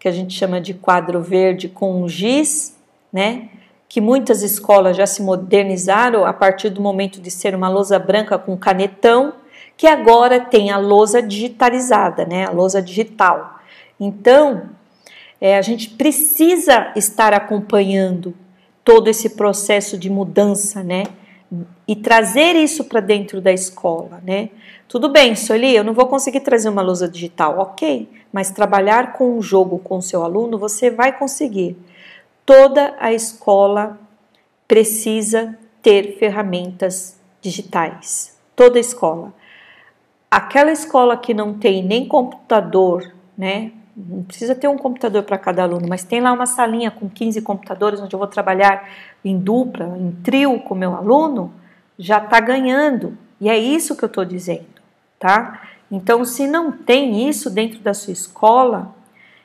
que 0.00 0.08
a 0.08 0.12
gente 0.12 0.32
chama 0.32 0.60
de 0.62 0.72
quadro 0.72 1.22
verde 1.22 1.68
com 1.68 2.08
giz, 2.08 2.74
né? 3.12 3.50
Que 3.86 4.00
muitas 4.00 4.42
escolas 4.42 4.96
já 4.96 5.06
se 5.06 5.22
modernizaram 5.22 6.24
a 6.24 6.32
partir 6.32 6.70
do 6.70 6.80
momento 6.80 7.20
de 7.20 7.30
ser 7.30 7.54
uma 7.54 7.68
lousa 7.68 7.98
branca 7.98 8.38
com 8.38 8.56
canetão, 8.56 9.34
que 9.76 9.86
agora 9.86 10.40
tem 10.40 10.70
a 10.70 10.78
lousa 10.78 11.22
digitalizada, 11.22 12.24
né? 12.24 12.46
A 12.46 12.50
lousa 12.50 12.80
digital. 12.80 13.60
Então, 14.00 14.70
é, 15.38 15.58
a 15.58 15.62
gente 15.62 15.90
precisa 15.90 16.92
estar 16.96 17.34
acompanhando 17.34 18.34
todo 18.82 19.08
esse 19.08 19.30
processo 19.30 19.98
de 19.98 20.08
mudança, 20.08 20.82
né? 20.82 21.04
E 21.86 21.96
trazer 21.96 22.54
isso 22.54 22.84
para 22.84 23.00
dentro 23.00 23.40
da 23.40 23.52
escola, 23.52 24.22
né? 24.24 24.50
Tudo 24.86 25.08
bem, 25.08 25.34
Soli, 25.34 25.74
eu 25.74 25.82
não 25.82 25.92
vou 25.92 26.06
conseguir 26.06 26.40
trazer 26.40 26.68
uma 26.68 26.82
lousa 26.82 27.08
digital, 27.08 27.58
ok, 27.58 28.08
mas 28.32 28.50
trabalhar 28.50 29.12
com 29.12 29.36
um 29.36 29.42
jogo 29.42 29.78
com 29.78 29.98
o 29.98 30.02
seu 30.02 30.22
aluno 30.22 30.58
você 30.58 30.90
vai 30.90 31.16
conseguir. 31.16 31.76
Toda 32.46 32.94
a 32.98 33.12
escola 33.12 33.98
precisa 34.66 35.58
ter 35.82 36.16
ferramentas 36.18 37.18
digitais. 37.40 38.38
Toda 38.54 38.78
escola. 38.78 39.32
Aquela 40.30 40.70
escola 40.70 41.16
que 41.16 41.34
não 41.34 41.54
tem 41.54 41.82
nem 41.82 42.06
computador, 42.06 43.12
né? 43.36 43.72
Não 43.96 44.22
precisa 44.22 44.54
ter 44.54 44.68
um 44.68 44.78
computador 44.78 45.24
para 45.24 45.36
cada 45.36 45.64
aluno, 45.64 45.86
mas 45.88 46.04
tem 46.04 46.20
lá 46.20 46.32
uma 46.32 46.46
salinha 46.46 46.90
com 46.90 47.08
15 47.08 47.42
computadores 47.42 48.00
onde 48.00 48.14
eu 48.14 48.18
vou 48.18 48.28
trabalhar 48.28 48.88
em 49.24 49.38
dupla, 49.38 49.96
em 49.98 50.12
trio 50.22 50.60
com 50.60 50.74
meu 50.74 50.94
aluno, 50.94 51.52
já 51.98 52.18
está 52.18 52.40
ganhando. 52.40 53.16
E 53.40 53.48
é 53.48 53.58
isso 53.58 53.96
que 53.96 54.04
eu 54.04 54.08
estou 54.08 54.24
dizendo, 54.24 54.66
tá? 55.18 55.62
Então, 55.90 56.24
se 56.24 56.46
não 56.46 56.70
tem 56.70 57.28
isso 57.28 57.50
dentro 57.50 57.80
da 57.80 57.92
sua 57.92 58.12
escola, 58.12 58.94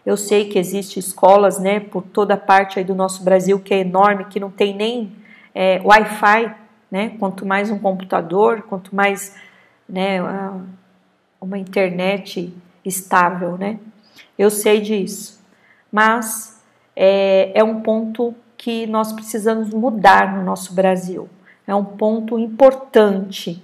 eu 0.05 0.15
sei 0.15 0.45
que 0.47 0.59
existem 0.59 0.99
escolas, 0.99 1.57
né, 1.57 1.79
por 1.79 2.03
toda 2.03 2.37
parte 2.37 2.77
aí 2.77 2.85
do 2.85 2.93
nosso 2.93 3.23
Brasil 3.23 3.59
que 3.59 3.73
é 3.73 3.79
enorme, 3.79 4.25
que 4.25 4.39
não 4.39 4.51
tem 4.51 4.75
nem 4.75 5.11
é, 5.53 5.81
Wi-Fi, 5.83 6.55
né? 6.91 7.15
Quanto 7.17 7.45
mais 7.45 7.71
um 7.71 7.79
computador, 7.79 8.61
quanto 8.63 8.95
mais, 8.95 9.35
né, 9.89 10.19
uma 11.41 11.57
internet 11.57 12.53
estável, 12.85 13.57
né? 13.57 13.79
Eu 14.37 14.51
sei 14.51 14.81
disso, 14.81 15.41
mas 15.91 16.61
é, 16.95 17.51
é 17.55 17.63
um 17.63 17.81
ponto 17.81 18.35
que 18.65 18.87
nós 18.87 19.13
precisamos 19.13 19.69
mudar 19.69 20.35
no 20.35 20.43
nosso 20.43 20.73
Brasil. 20.73 21.29
É 21.67 21.75
um 21.75 21.85
ponto 21.85 22.39
importante 22.39 23.61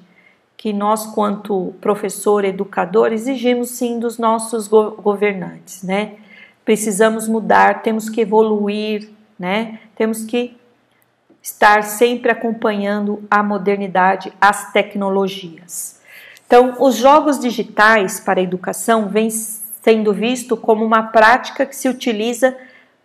que 0.56 0.72
nós, 0.72 1.08
quanto 1.08 1.74
professor, 1.82 2.46
educador, 2.46 3.12
exigimos 3.12 3.72
sim 3.72 3.98
dos 3.98 4.20
nossos 4.20 4.68
governantes, 4.68 5.82
né? 5.82 6.18
Precisamos 6.64 7.28
mudar, 7.28 7.82
temos 7.82 8.12
que 8.12 8.22
evoluir, 8.22 9.10
né? 9.40 9.80
Temos 9.96 10.24
que 10.24 10.56
estar 11.42 11.82
sempre 11.82 12.32
acompanhando 12.32 13.24
a 13.28 13.42
modernidade, 13.42 14.32
as 14.40 14.72
tecnologias. 14.72 16.00
Então, 16.46 16.76
os 16.80 16.96
jogos 16.96 17.40
digitais 17.40 18.20
para 18.20 18.40
a 18.40 18.44
educação 18.44 19.10
vêm 19.10 19.32
sendo 19.32 20.14
visto 20.14 20.56
como 20.56 20.86
uma 20.86 21.08
prática 21.08 21.66
que 21.66 21.76
se 21.76 21.90
utiliza 21.90 22.56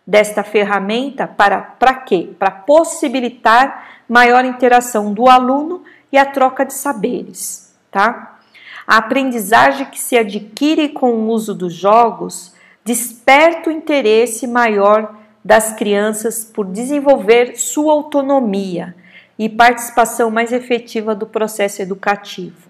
desta 0.06 0.44
ferramenta 0.44 1.26
para 1.26 1.60
para 1.60 1.94
quê? 1.94 2.30
Para 2.38 2.50
possibilitar 2.50 4.02
maior 4.08 4.44
interação 4.44 5.12
do 5.12 5.28
aluno 5.28 5.82
e 6.12 6.16
a 6.16 6.24
troca 6.24 6.64
de 6.64 6.74
saberes, 6.74 7.74
tá? 7.90 8.38
A 8.86 8.98
aprendizagem 8.98 9.86
que 9.86 9.98
se 9.98 10.16
adquire 10.16 10.90
com 10.90 11.12
o 11.12 11.28
uso 11.28 11.52
dos 11.52 11.74
jogos 11.74 12.54
desperta 12.84 13.68
o 13.68 13.72
interesse 13.72 14.46
maior 14.46 15.16
das 15.44 15.72
crianças 15.72 16.44
por 16.44 16.64
desenvolver 16.64 17.56
sua 17.56 17.92
autonomia 17.92 18.94
e 19.36 19.48
participação 19.48 20.30
mais 20.30 20.52
efetiva 20.52 21.14
do 21.14 21.26
processo 21.26 21.82
educativo. 21.82 22.68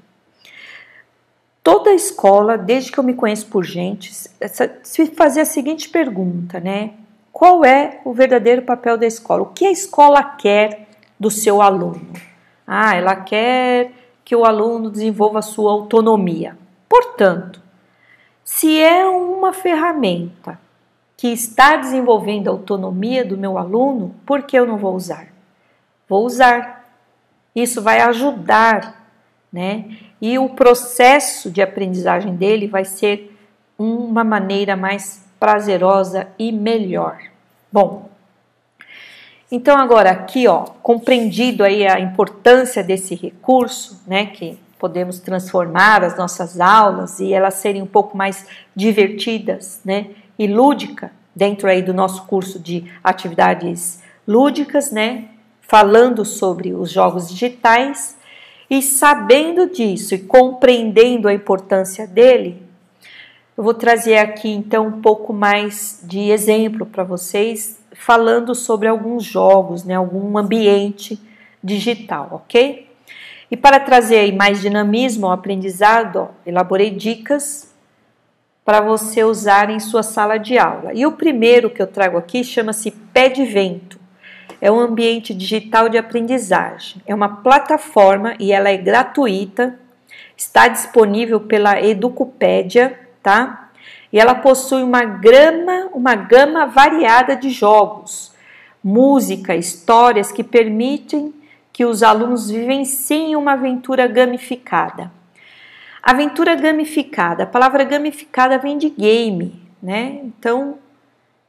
Toda 1.62 1.92
escola, 1.92 2.56
desde 2.56 2.92
que 2.92 2.98
eu 2.98 3.04
me 3.04 3.14
conheço 3.14 3.46
por 3.46 3.64
gente, 3.64 4.12
se 4.82 5.06
fazer 5.08 5.42
a 5.42 5.44
seguinte 5.44 5.88
pergunta, 5.88 6.60
né? 6.60 6.94
Qual 7.36 7.66
é 7.66 8.00
o 8.02 8.14
verdadeiro 8.14 8.62
papel 8.62 8.96
da 8.96 9.04
escola? 9.04 9.42
O 9.42 9.52
que 9.52 9.66
a 9.66 9.70
escola 9.70 10.22
quer 10.22 10.88
do 11.20 11.30
seu 11.30 11.60
aluno? 11.60 12.14
Ah, 12.66 12.96
ela 12.96 13.14
quer 13.14 13.92
que 14.24 14.34
o 14.34 14.46
aluno 14.46 14.88
desenvolva 14.88 15.40
a 15.40 15.42
sua 15.42 15.70
autonomia. 15.70 16.56
Portanto, 16.88 17.60
se 18.42 18.80
é 18.80 19.06
uma 19.06 19.52
ferramenta 19.52 20.58
que 21.14 21.28
está 21.28 21.76
desenvolvendo 21.76 22.48
a 22.48 22.52
autonomia 22.52 23.22
do 23.22 23.36
meu 23.36 23.58
aluno, 23.58 24.14
por 24.24 24.44
que 24.44 24.58
eu 24.58 24.64
não 24.64 24.78
vou 24.78 24.94
usar? 24.94 25.28
Vou 26.08 26.24
usar. 26.24 26.88
Isso 27.54 27.82
vai 27.82 28.00
ajudar, 28.00 29.10
né? 29.52 29.94
E 30.22 30.38
o 30.38 30.48
processo 30.48 31.50
de 31.50 31.60
aprendizagem 31.60 32.34
dele 32.34 32.66
vai 32.66 32.86
ser 32.86 33.38
uma 33.78 34.24
maneira 34.24 34.74
mais 34.74 35.25
prazerosa 35.38 36.28
e 36.38 36.50
melhor. 36.50 37.18
Bom, 37.72 38.08
então 39.50 39.76
agora 39.76 40.10
aqui, 40.10 40.48
ó, 40.48 40.64
compreendido 40.82 41.62
aí 41.62 41.86
a 41.86 42.00
importância 42.00 42.82
desse 42.82 43.14
recurso, 43.14 44.02
né, 44.06 44.26
que 44.26 44.58
podemos 44.78 45.20
transformar 45.20 46.02
as 46.02 46.16
nossas 46.16 46.60
aulas 46.60 47.20
e 47.20 47.32
elas 47.32 47.54
serem 47.54 47.80
um 47.80 47.86
pouco 47.86 48.16
mais 48.16 48.46
divertidas, 48.74 49.80
né, 49.84 50.08
e 50.38 50.46
lúdica 50.46 51.12
dentro 51.34 51.68
aí 51.68 51.80
do 51.82 51.94
nosso 51.94 52.24
curso 52.26 52.58
de 52.58 52.90
atividades 53.04 54.02
lúdicas, 54.26 54.90
né, 54.90 55.26
falando 55.60 56.24
sobre 56.24 56.72
os 56.72 56.90
jogos 56.90 57.28
digitais 57.28 58.16
e 58.68 58.82
sabendo 58.82 59.70
disso 59.70 60.14
e 60.14 60.18
compreendendo 60.18 61.28
a 61.28 61.34
importância 61.34 62.06
dele, 62.06 62.65
eu 63.56 63.64
vou 63.64 63.72
trazer 63.72 64.18
aqui 64.18 64.50
então 64.50 64.86
um 64.86 65.00
pouco 65.00 65.32
mais 65.32 66.00
de 66.02 66.30
exemplo 66.30 66.84
para 66.84 67.02
vocês, 67.02 67.80
falando 67.94 68.54
sobre 68.54 68.86
alguns 68.86 69.24
jogos, 69.24 69.82
né, 69.82 69.94
algum 69.94 70.36
ambiente 70.36 71.18
digital, 71.64 72.28
ok? 72.32 72.86
E 73.50 73.56
para 73.56 73.80
trazer 73.80 74.30
mais 74.34 74.60
dinamismo 74.60 75.26
ao 75.26 75.32
aprendizado, 75.32 76.16
ó, 76.16 76.28
elaborei 76.44 76.90
dicas 76.90 77.72
para 78.64 78.80
você 78.80 79.22
usar 79.22 79.70
em 79.70 79.78
sua 79.78 80.02
sala 80.02 80.36
de 80.36 80.58
aula. 80.58 80.92
E 80.92 81.06
o 81.06 81.12
primeiro 81.12 81.70
que 81.70 81.80
eu 81.80 81.86
trago 81.86 82.18
aqui 82.18 82.42
chama-se 82.42 82.90
Pé 82.90 83.28
de 83.28 83.44
Vento. 83.44 83.98
É 84.60 84.70
um 84.70 84.80
ambiente 84.80 85.32
digital 85.32 85.88
de 85.88 85.96
aprendizagem. 85.96 87.00
É 87.06 87.14
uma 87.14 87.36
plataforma 87.36 88.34
e 88.40 88.52
ela 88.52 88.68
é 88.68 88.76
gratuita. 88.76 89.78
Está 90.36 90.66
disponível 90.66 91.38
pela 91.38 91.80
Educopédia, 91.80 93.05
tá? 93.26 93.70
E 94.12 94.20
ela 94.20 94.36
possui 94.36 94.84
uma 94.84 95.04
gama, 95.04 95.90
uma 95.92 96.14
gama 96.14 96.64
variada 96.64 97.34
de 97.34 97.50
jogos, 97.50 98.32
música, 98.84 99.56
histórias 99.56 100.30
que 100.30 100.44
permitem 100.44 101.34
que 101.72 101.84
os 101.84 102.04
alunos 102.04 102.48
vivenciem 102.48 103.34
uma 103.34 103.54
aventura 103.54 104.06
gamificada. 104.06 105.10
Aventura 106.00 106.54
gamificada. 106.54 107.42
A 107.42 107.46
palavra 107.48 107.82
gamificada 107.82 108.58
vem 108.58 108.78
de 108.78 108.90
game, 108.90 109.60
né? 109.82 110.20
Então, 110.22 110.78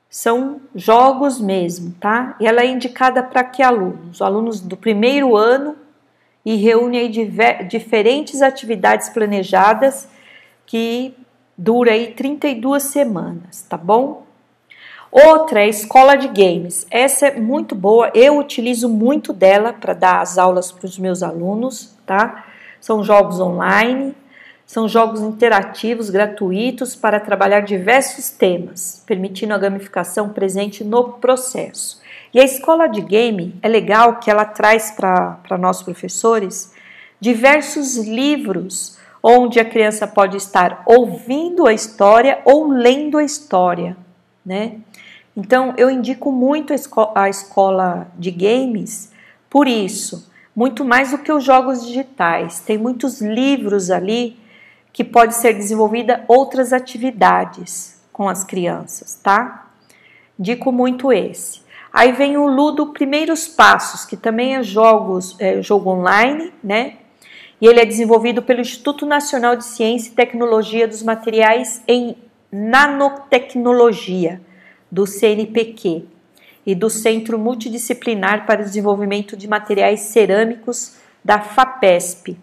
são 0.10 0.60
jogos 0.74 1.40
mesmo, 1.40 1.94
tá? 2.00 2.36
E 2.40 2.48
ela 2.48 2.64
é 2.64 2.66
indicada 2.66 3.22
para 3.22 3.44
que 3.44 3.62
alunos? 3.62 4.20
Alunos 4.20 4.62
do 4.62 4.76
primeiro 4.76 5.38
ano 5.38 5.76
e 6.44 6.56
reúne 6.56 6.98
aí 6.98 7.12
diferentes 7.68 8.42
atividades 8.42 9.10
planejadas 9.10 10.10
que 10.66 11.16
dura 11.58 11.92
aí 11.92 12.14
32 12.14 12.84
semanas, 12.84 13.66
tá 13.68 13.76
bom? 13.76 14.28
Outra 15.12 15.62
é 15.62 15.64
a 15.64 15.68
escola 15.68 16.16
de 16.16 16.28
games. 16.28 16.86
Essa 16.92 17.28
é 17.28 17.40
muito 17.40 17.74
boa, 17.74 18.12
eu 18.14 18.38
utilizo 18.38 18.88
muito 18.88 19.34
dela 19.34 19.74
para 19.74 19.94
dar 19.94 20.22
as 20.22 20.38
aulas 20.38 20.72
para 20.72 20.86
os 20.86 21.00
meus 21.00 21.24
alunos, 21.24 21.98
tá? 22.06 22.46
São 22.80 23.04
jogos 23.04 23.40
online, 23.40 24.14
são 24.66 24.88
jogos 24.88 25.22
interativos 25.22 26.10
gratuitos 26.10 26.94
para 26.94 27.22
trabalhar 27.22 27.62
diversos 27.62 28.30
temas, 28.30 29.02
permitindo 29.08 29.54
a 29.54 29.58
gamificação 29.58 30.30
presente 30.30 30.84
no 30.84 31.14
processo. 31.14 32.02
E 32.34 32.40
a 32.40 32.44
escola 32.44 32.88
de 32.88 33.02
game 33.02 33.56
é 33.62 33.68
legal 33.70 34.20
que 34.20 34.30
ela 34.30 34.44
traz 34.44 34.92
para 34.92 35.58
nós 35.58 35.82
professores 35.82 36.74
diversos 37.20 37.98
livros 37.98 38.98
onde 39.30 39.60
a 39.60 39.66
criança 39.66 40.08
pode 40.08 40.38
estar 40.38 40.84
ouvindo 40.86 41.68
a 41.68 41.74
história 41.74 42.40
ou 42.46 42.70
lendo 42.70 43.18
a 43.18 43.24
história, 43.26 43.98
né? 44.46 44.78
Então 45.36 45.74
eu 45.78 45.90
indico 45.90 46.32
muito 46.32 46.72
a, 46.72 46.76
esco 46.76 47.12
a 47.14 47.28
escola 47.28 48.08
de 48.18 48.32
games 48.32 49.12
por 49.50 49.68
isso, 49.68 50.32
muito 50.56 50.86
mais 50.86 51.12
do 51.12 51.18
que 51.18 51.32
os 51.32 51.44
jogos 51.44 51.86
digitais. 51.86 52.62
Tem 52.62 52.78
muitos 52.78 53.22
livros 53.22 53.92
ali 53.92 54.40
que 54.94 55.04
pode 55.04 55.36
ser 55.36 55.54
desenvolvida 55.54 56.24
outras 56.30 56.72
atividades 56.72 58.02
com 58.14 58.30
as 58.30 58.46
crianças, 58.46 59.20
tá? 59.22 59.68
Dico 60.40 60.72
muito 60.72 61.12
esse. 61.12 61.62
Aí 61.92 62.14
vem 62.14 62.38
o 62.38 62.48
Ludo 62.48 62.94
Primeiros 62.94 63.46
Passos, 63.46 64.06
que 64.06 64.16
também 64.16 64.56
é 64.56 64.64
jogos, 64.64 65.36
é 65.38 65.62
jogo 65.62 65.90
online, 65.90 66.54
né? 66.64 66.96
E 67.60 67.68
ele 67.68 67.80
é 67.80 67.86
desenvolvido 67.86 68.42
pelo 68.42 68.62
Instituto 68.62 69.06
Nacional 69.06 69.56
de 69.56 69.66
Ciência 69.66 70.10
e 70.10 70.16
Tecnologia 70.16 70.88
dos 70.88 71.02
Materiais 71.02 71.82
em 71.88 72.16
Nanotecnologia, 72.52 74.40
do 74.92 75.06
CNPq, 75.06 76.06
e 76.68 76.76
do 76.76 76.90
Centro 76.90 77.40
Multidisciplinar 77.40 78.46
para 78.46 78.62
o 78.62 78.66
Desenvolvimento 78.66 79.38
de 79.38 79.48
Materiais 79.48 80.02
Cerâmicos 80.02 80.98
da 81.24 81.40
FAPESP. 81.40 82.38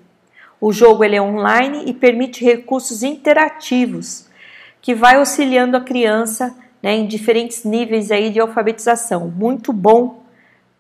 O 0.58 0.72
jogo 0.72 1.04
ele 1.04 1.14
é 1.14 1.20
online 1.20 1.82
e 1.84 1.92
permite 1.92 2.42
recursos 2.42 3.02
interativos 3.02 4.26
que 4.80 4.94
vai 4.94 5.16
auxiliando 5.16 5.76
a 5.76 5.80
criança 5.82 6.56
né, 6.82 6.94
em 6.94 7.06
diferentes 7.06 7.64
níveis 7.64 8.10
aí 8.10 8.30
de 8.30 8.40
alfabetização. 8.40 9.28
Muito 9.28 9.74
bom 9.74 10.22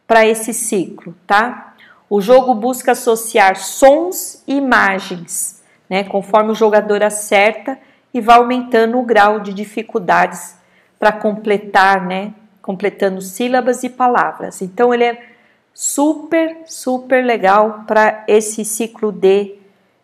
para 0.06 0.26
esse 0.26 0.54
ciclo, 0.54 1.14
tá? 1.26 1.73
O 2.14 2.20
jogo 2.20 2.54
busca 2.54 2.92
associar 2.92 3.56
sons 3.56 4.40
e 4.46 4.54
imagens, 4.54 5.60
né, 5.90 6.04
conforme 6.04 6.52
o 6.52 6.54
jogador 6.54 7.02
acerta 7.02 7.76
e 8.14 8.20
vai 8.20 8.36
aumentando 8.36 8.96
o 9.00 9.02
grau 9.02 9.40
de 9.40 9.52
dificuldades 9.52 10.54
para 10.96 11.10
completar, 11.10 12.06
né, 12.06 12.32
completando 12.62 13.20
sílabas 13.20 13.82
e 13.82 13.88
palavras. 13.88 14.62
Então 14.62 14.94
ele 14.94 15.02
é 15.02 15.24
super, 15.72 16.58
super 16.66 17.24
legal 17.24 17.82
para 17.84 18.22
esse 18.28 18.64
ciclo 18.64 19.10
D 19.10 19.58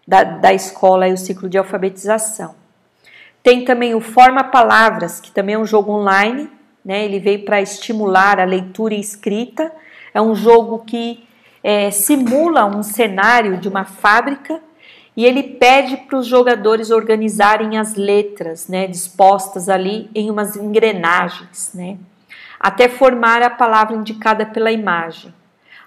da, 0.04 0.24
da 0.24 0.52
escola 0.52 1.06
e 1.06 1.12
o 1.12 1.16
ciclo 1.16 1.48
de 1.48 1.58
alfabetização. 1.58 2.56
Tem 3.40 3.64
também 3.64 3.94
o 3.94 4.00
Forma 4.00 4.42
Palavras, 4.42 5.20
que 5.20 5.30
também 5.30 5.54
é 5.54 5.58
um 5.58 5.64
jogo 5.64 5.92
online, 5.92 6.50
né? 6.84 7.04
Ele 7.04 7.20
veio 7.20 7.44
para 7.44 7.62
estimular 7.62 8.40
a 8.40 8.44
leitura 8.44 8.94
e 8.94 9.00
escrita. 9.00 9.70
É 10.12 10.20
um 10.20 10.34
jogo 10.34 10.80
que 10.80 11.29
é, 11.62 11.90
simula 11.90 12.64
um 12.64 12.82
cenário 12.82 13.56
de 13.58 13.68
uma 13.68 13.84
fábrica 13.84 14.60
e 15.16 15.24
ele 15.24 15.42
pede 15.42 15.96
para 15.96 16.18
os 16.18 16.26
jogadores 16.26 16.90
organizarem 16.90 17.76
as 17.76 17.94
letras, 17.94 18.68
né, 18.68 18.86
dispostas 18.86 19.68
ali 19.68 20.10
em 20.14 20.30
umas 20.30 20.56
engrenagens, 20.56 21.72
né, 21.74 21.98
até 22.58 22.88
formar 22.88 23.42
a 23.42 23.50
palavra 23.50 23.96
indicada 23.96 24.46
pela 24.46 24.70
imagem. 24.70 25.34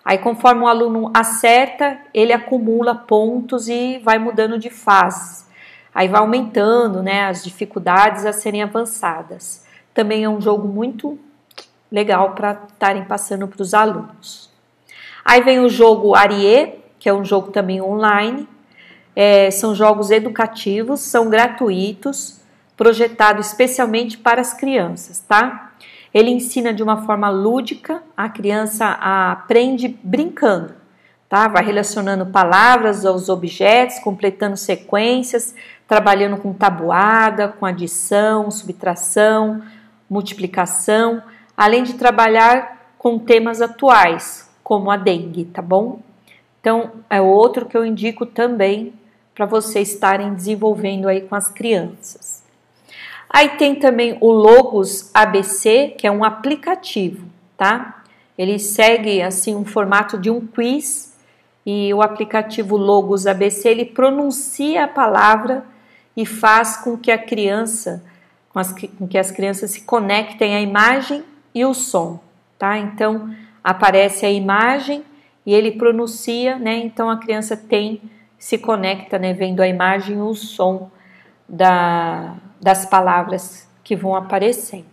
Aí, 0.06 0.18
conforme 0.18 0.64
o 0.64 0.68
aluno 0.68 1.10
acerta, 1.14 1.98
ele 2.14 2.34
acumula 2.34 2.94
pontos 2.94 3.70
e 3.70 4.00
vai 4.00 4.20
mudando 4.20 4.60
de 4.60 4.70
fase. 4.70 5.46
Aí 5.96 6.10
vai 6.10 6.20
aumentando 6.20 7.02
né, 7.02 7.26
as 7.26 7.44
dificuldades 7.44 8.26
a 8.26 8.34
serem 8.34 8.62
avançadas. 8.62 9.66
Também 9.94 10.24
é 10.24 10.30
um 10.30 10.42
jogo 10.42 10.68
muito 10.68 11.18
legal 11.90 12.32
para 12.32 12.64
estarem 12.70 13.06
passando 13.06 13.48
para 13.48 13.62
os 13.62 13.74
alunos. 13.74 14.53
Aí 15.24 15.42
vem 15.42 15.60
o 15.60 15.70
jogo 15.70 16.16
Arie, 16.16 16.76
que 17.00 17.08
é 17.08 17.14
um 17.14 17.24
jogo 17.24 17.52
também 17.52 17.82
online. 17.82 18.48
É, 19.16 19.52
são 19.52 19.76
jogos 19.76 20.12
educativos, 20.12 21.02
são 21.02 21.30
gratuitos, 21.30 22.42
projetados 22.76 23.48
especialmente 23.48 24.18
para 24.18 24.42
as 24.42 24.54
crianças, 24.54 25.20
tá? 25.20 25.72
Ele 26.14 26.30
ensina 26.30 26.74
de 26.74 26.84
uma 26.84 27.04
forma 27.04 27.30
lúdica, 27.30 28.04
a 28.16 28.30
criança 28.30 28.88
aprende 28.88 30.00
brincando, 30.04 30.74
tá? 31.30 31.48
Vai 31.48 31.64
relacionando 31.64 32.26
palavras 32.28 33.06
aos 33.06 33.30
objetos, 33.30 34.00
completando 34.00 34.58
sequências, 34.58 35.56
trabalhando 35.88 36.38
com 36.38 36.54
tabuada, 36.54 37.48
com 37.48 37.66
adição, 37.66 38.50
subtração, 38.52 39.62
multiplicação. 40.10 41.22
além 41.56 41.84
de 41.84 41.94
trabalhar 41.94 42.96
com 42.98 43.20
temas 43.20 43.62
atuais, 43.62 44.43
como 44.64 44.90
a 44.90 44.98
dengue, 44.98 45.46
tá 45.46 45.62
bom? 45.62 46.00
Então, 46.60 46.92
é 47.10 47.22
outro 47.22 47.66
que 47.66 47.76
eu 47.76 47.86
indico 47.86 48.26
também 48.26 48.94
para 49.36 49.46
vocês 49.46 49.92
estarem 49.92 50.34
desenvolvendo 50.34 51.08
aí 51.08 51.22
com 51.22 51.36
as 51.36 51.50
crianças. 51.50 52.44
Aí 53.30 53.50
tem 53.58 53.76
também 53.76 54.18
o 54.22 54.32
Logos 54.32 55.10
ABC, 55.14 55.96
que 55.98 56.06
é 56.06 56.12
um 56.12 56.24
aplicativo, 56.24 57.26
tá? 57.58 58.04
Ele 58.38 58.60
segue 58.60 59.22
assim 59.22 59.56
um 59.56 59.66
formato 59.66 60.18
de 60.18 60.30
um 60.30 60.46
quiz 60.46 61.18
e 61.66 61.94
o 61.94 62.02
aplicativo 62.02 62.78
Logos 62.78 63.26
ABC 63.26 63.70
ele 63.70 63.86
pronuncia 63.86 64.84
a 64.84 64.88
palavra 64.88 65.66
e 66.16 66.26
faz 66.26 66.78
com 66.78 66.96
que 66.96 67.12
a 67.12 67.18
criança, 67.18 68.04
com, 68.50 68.60
as, 68.60 68.72
com 68.72 69.08
que 69.08 69.18
as 69.18 69.32
crianças 69.32 69.72
se 69.72 69.82
conectem 69.82 70.56
à 70.56 70.62
imagem 70.62 71.24
e 71.56 71.66
o 71.66 71.74
som, 71.74 72.20
tá? 72.58 72.78
Então 72.78 73.34
aparece 73.64 74.26
a 74.26 74.32
imagem 74.32 75.04
e 75.46 75.54
ele 75.54 75.72
pronuncia, 75.72 76.58
né? 76.58 76.78
Então 76.78 77.10
a 77.10 77.18
criança 77.18 77.56
tem 77.56 78.02
se 78.38 78.58
conecta, 78.58 79.18
né? 79.18 79.32
Vendo 79.34 79.62
a 79.62 79.68
imagem 79.68 80.22
o 80.22 80.34
som 80.34 80.92
da, 81.48 82.36
das 82.60 82.86
palavras 82.86 83.70
que 83.84 83.96
vão 83.96 84.16
aparecendo. 84.16 84.84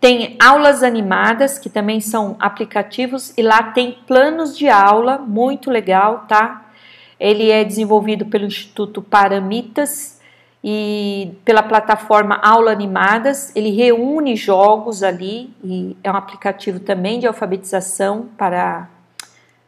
Tem 0.00 0.36
aulas 0.40 0.84
animadas, 0.84 1.58
que 1.58 1.68
também 1.68 2.00
são 2.00 2.36
aplicativos, 2.38 3.36
e 3.36 3.42
lá 3.42 3.62
tem 3.62 3.98
planos 4.06 4.56
de 4.56 4.68
aula, 4.68 5.18
muito 5.18 5.68
legal, 5.70 6.26
tá? 6.28 6.70
Ele 7.18 7.50
é 7.50 7.64
desenvolvido 7.64 8.26
pelo 8.26 8.44
Instituto 8.44 9.02
Paramitas 9.02 10.17
e 10.62 11.36
pela 11.44 11.62
plataforma 11.62 12.36
Aula 12.42 12.72
Animadas. 12.72 13.54
Ele 13.54 13.70
reúne 13.70 14.36
jogos 14.36 15.02
ali 15.02 15.54
e 15.62 15.96
é 16.02 16.10
um 16.10 16.16
aplicativo 16.16 16.80
também 16.80 17.18
de 17.18 17.26
alfabetização 17.26 18.28
para 18.36 18.88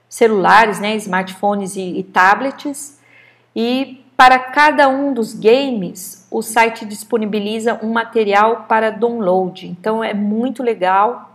celulares, 0.08 0.80
né, 0.80 0.96
smartphones 0.96 1.76
e, 1.76 1.98
e 1.98 2.02
tablets. 2.02 2.98
E 3.54 4.04
para 4.16 4.38
cada 4.38 4.88
um 4.88 5.14
dos 5.14 5.32
games, 5.32 6.26
o 6.30 6.42
site 6.42 6.84
disponibiliza 6.84 7.78
um 7.82 7.92
material 7.92 8.66
para 8.68 8.90
download. 8.90 9.66
Então 9.66 10.04
é 10.04 10.12
muito 10.12 10.62
legal 10.62 11.30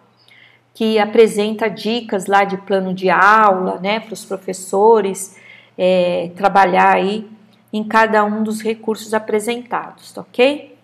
que 0.73 0.99
apresenta 0.99 1.69
dicas 1.69 2.25
lá 2.25 2.43
de 2.43 2.57
plano 2.57 2.93
de 2.93 3.09
aula, 3.09 3.79
né, 3.79 4.01
para 4.01 4.13
os 4.13 4.25
professores 4.25 5.37
é, 5.77 6.31
trabalhar 6.35 6.95
aí 6.95 7.27
em 7.75 7.83
cada 7.83 8.23
um 8.23 8.41
dos 8.41 8.61
recursos 8.61 9.13
apresentados, 9.13 10.15
ok? 10.17 10.77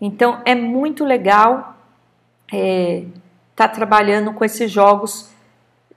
Então 0.00 0.40
é 0.44 0.54
muito 0.54 1.04
legal 1.04 1.76
estar 2.46 2.56
é, 2.56 3.04
tá 3.56 3.66
trabalhando 3.66 4.32
com 4.32 4.44
esses 4.44 4.70
jogos, 4.70 5.28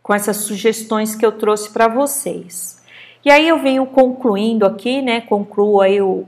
com 0.01 0.11
essas 0.11 0.37
sugestões 0.37 1.13
que 1.13 1.23
eu 1.23 1.33
trouxe 1.33 1.69
para 1.69 1.87
vocês. 1.87 2.83
E 3.23 3.29
aí 3.29 3.47
eu 3.47 3.59
venho 3.59 3.85
concluindo 3.85 4.65
aqui, 4.65 5.03
né? 5.03 5.21
Concluo 5.21 5.81
aí 5.81 6.01
o, 6.01 6.25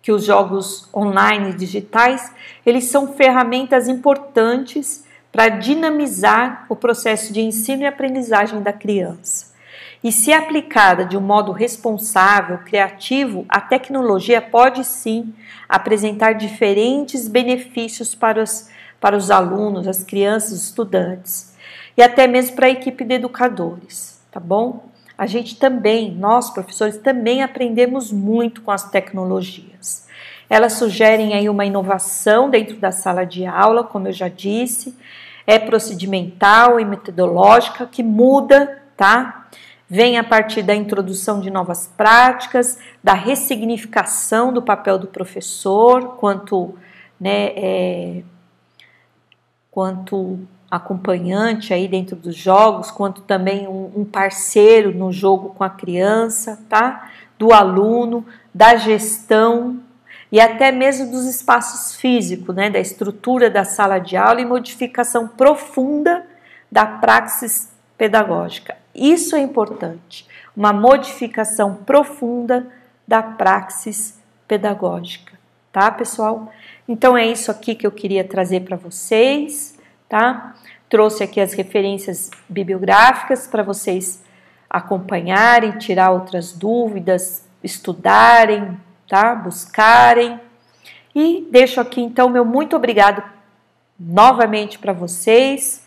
que 0.00 0.12
os 0.12 0.24
jogos 0.24 0.88
online 0.94 1.52
digitais 1.52 2.32
eles 2.64 2.84
são 2.84 3.14
ferramentas 3.14 3.88
importantes 3.88 5.04
para 5.32 5.48
dinamizar 5.48 6.66
o 6.68 6.76
processo 6.76 7.32
de 7.32 7.40
ensino 7.40 7.82
e 7.82 7.86
aprendizagem 7.86 8.62
da 8.62 8.72
criança. 8.72 9.55
E 10.06 10.12
se 10.12 10.32
aplicada 10.32 11.04
de 11.04 11.16
um 11.16 11.20
modo 11.20 11.50
responsável, 11.50 12.58
criativo, 12.58 13.44
a 13.48 13.60
tecnologia 13.60 14.40
pode 14.40 14.84
sim 14.84 15.34
apresentar 15.68 16.34
diferentes 16.34 17.26
benefícios 17.26 18.14
para 18.14 18.40
os, 18.40 18.70
para 19.00 19.16
os 19.16 19.32
alunos, 19.32 19.88
as 19.88 20.04
crianças, 20.04 20.52
os 20.52 20.64
estudantes 20.66 21.56
e 21.96 22.02
até 22.04 22.28
mesmo 22.28 22.54
para 22.54 22.66
a 22.66 22.70
equipe 22.70 23.04
de 23.04 23.14
educadores, 23.14 24.20
tá 24.30 24.38
bom? 24.38 24.84
A 25.18 25.26
gente 25.26 25.58
também, 25.58 26.12
nós 26.12 26.50
professores, 26.50 26.98
também 26.98 27.42
aprendemos 27.42 28.12
muito 28.12 28.62
com 28.62 28.70
as 28.70 28.88
tecnologias. 28.88 30.06
Elas 30.48 30.74
sugerem 30.74 31.34
aí 31.34 31.48
uma 31.48 31.64
inovação 31.64 32.48
dentro 32.48 32.76
da 32.76 32.92
sala 32.92 33.26
de 33.26 33.44
aula, 33.44 33.82
como 33.82 34.06
eu 34.06 34.12
já 34.12 34.28
disse, 34.28 34.96
é 35.44 35.58
procedimental 35.58 36.78
e 36.78 36.84
metodológica 36.84 37.86
que 37.86 38.04
muda, 38.04 38.80
tá? 38.96 39.42
Vem 39.88 40.18
a 40.18 40.24
partir 40.24 40.62
da 40.62 40.74
introdução 40.74 41.40
de 41.40 41.50
novas 41.50 41.86
práticas, 41.96 42.78
da 43.02 43.14
ressignificação 43.14 44.52
do 44.52 44.60
papel 44.60 44.98
do 44.98 45.06
professor, 45.06 46.16
quanto, 46.16 46.74
né, 47.20 47.52
é, 47.56 48.22
quanto 49.70 50.40
acompanhante 50.70 51.72
aí 51.72 51.86
dentro 51.86 52.16
dos 52.16 52.34
jogos, 52.34 52.90
quanto 52.90 53.22
também 53.22 53.68
um, 53.68 53.92
um 53.96 54.04
parceiro 54.04 54.92
no 54.92 55.12
jogo 55.12 55.50
com 55.50 55.62
a 55.62 55.70
criança, 55.70 56.60
tá? 56.68 57.10
Do 57.38 57.52
aluno, 57.52 58.26
da 58.52 58.76
gestão 58.76 59.80
e 60.30 60.40
até 60.40 60.72
mesmo 60.72 61.10
dos 61.10 61.24
espaços 61.24 61.94
físicos, 61.94 62.54
né, 62.54 62.68
da 62.68 62.80
estrutura 62.80 63.48
da 63.48 63.64
sala 63.64 63.98
de 63.98 64.16
aula 64.16 64.40
e 64.40 64.44
modificação 64.44 65.28
profunda 65.28 66.26
da 66.70 66.84
praxis 66.84 67.70
pedagógica. 67.96 68.76
Isso 68.96 69.36
é 69.36 69.40
importante, 69.40 70.26
uma 70.56 70.72
modificação 70.72 71.74
profunda 71.74 72.66
da 73.06 73.22
praxis 73.22 74.18
pedagógica, 74.48 75.38
tá, 75.70 75.90
pessoal? 75.90 76.50
Então 76.88 77.16
é 77.16 77.26
isso 77.26 77.50
aqui 77.50 77.74
que 77.74 77.86
eu 77.86 77.92
queria 77.92 78.24
trazer 78.24 78.60
para 78.60 78.76
vocês, 78.76 79.78
tá? 80.08 80.54
Trouxe 80.88 81.22
aqui 81.22 81.40
as 81.40 81.52
referências 81.52 82.30
bibliográficas 82.48 83.46
para 83.46 83.62
vocês 83.62 84.24
acompanharem, 84.70 85.78
tirar 85.78 86.10
outras 86.10 86.52
dúvidas, 86.52 87.44
estudarem, 87.62 88.78
tá? 89.08 89.34
Buscarem. 89.34 90.40
E 91.14 91.46
deixo 91.50 91.80
aqui 91.80 92.00
então 92.00 92.30
meu 92.30 92.44
muito 92.44 92.74
obrigado 92.74 93.22
novamente 93.98 94.78
para 94.78 94.92
vocês 94.92 95.85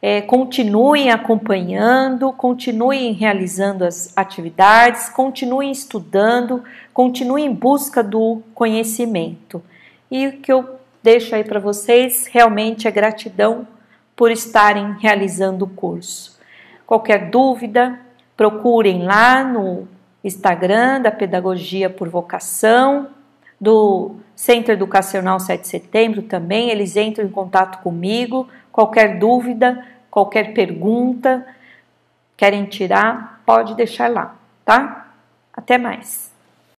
é, 0.00 0.20
continuem 0.20 1.10
acompanhando, 1.10 2.32
continuem 2.32 3.12
realizando 3.12 3.84
as 3.84 4.12
atividades, 4.16 5.08
continuem 5.08 5.70
estudando, 5.70 6.62
continuem 6.92 7.46
em 7.46 7.54
busca 7.54 8.02
do 8.02 8.42
conhecimento. 8.54 9.62
E 10.10 10.28
o 10.28 10.32
que 10.38 10.52
eu 10.52 10.78
deixo 11.02 11.34
aí 11.34 11.44
para 11.44 11.60
vocês 11.60 12.26
realmente 12.30 12.86
é 12.86 12.90
gratidão 12.90 13.66
por 14.14 14.30
estarem 14.30 14.96
realizando 14.98 15.64
o 15.64 15.68
curso. 15.68 16.38
Qualquer 16.86 17.30
dúvida, 17.30 17.98
procurem 18.36 19.02
lá 19.02 19.42
no 19.42 19.88
Instagram 20.22 21.00
da 21.00 21.10
Pedagogia 21.10 21.88
por 21.88 22.08
Vocação, 22.08 23.08
do 23.60 24.16
Centro 24.34 24.72
Educacional 24.72 25.40
7 25.40 25.62
de 25.62 25.68
Setembro 25.68 26.22
também, 26.22 26.70
eles 26.70 26.96
entram 26.96 27.24
em 27.24 27.30
contato 27.30 27.82
comigo 27.82 28.48
Qualquer 28.76 29.18
dúvida, 29.18 29.86
qualquer 30.10 30.52
pergunta, 30.52 31.46
querem 32.36 32.66
tirar, 32.66 33.40
pode 33.46 33.74
deixar 33.74 34.10
lá, 34.10 34.36
tá? 34.66 35.14
Até 35.50 35.78
mais. 35.78 36.25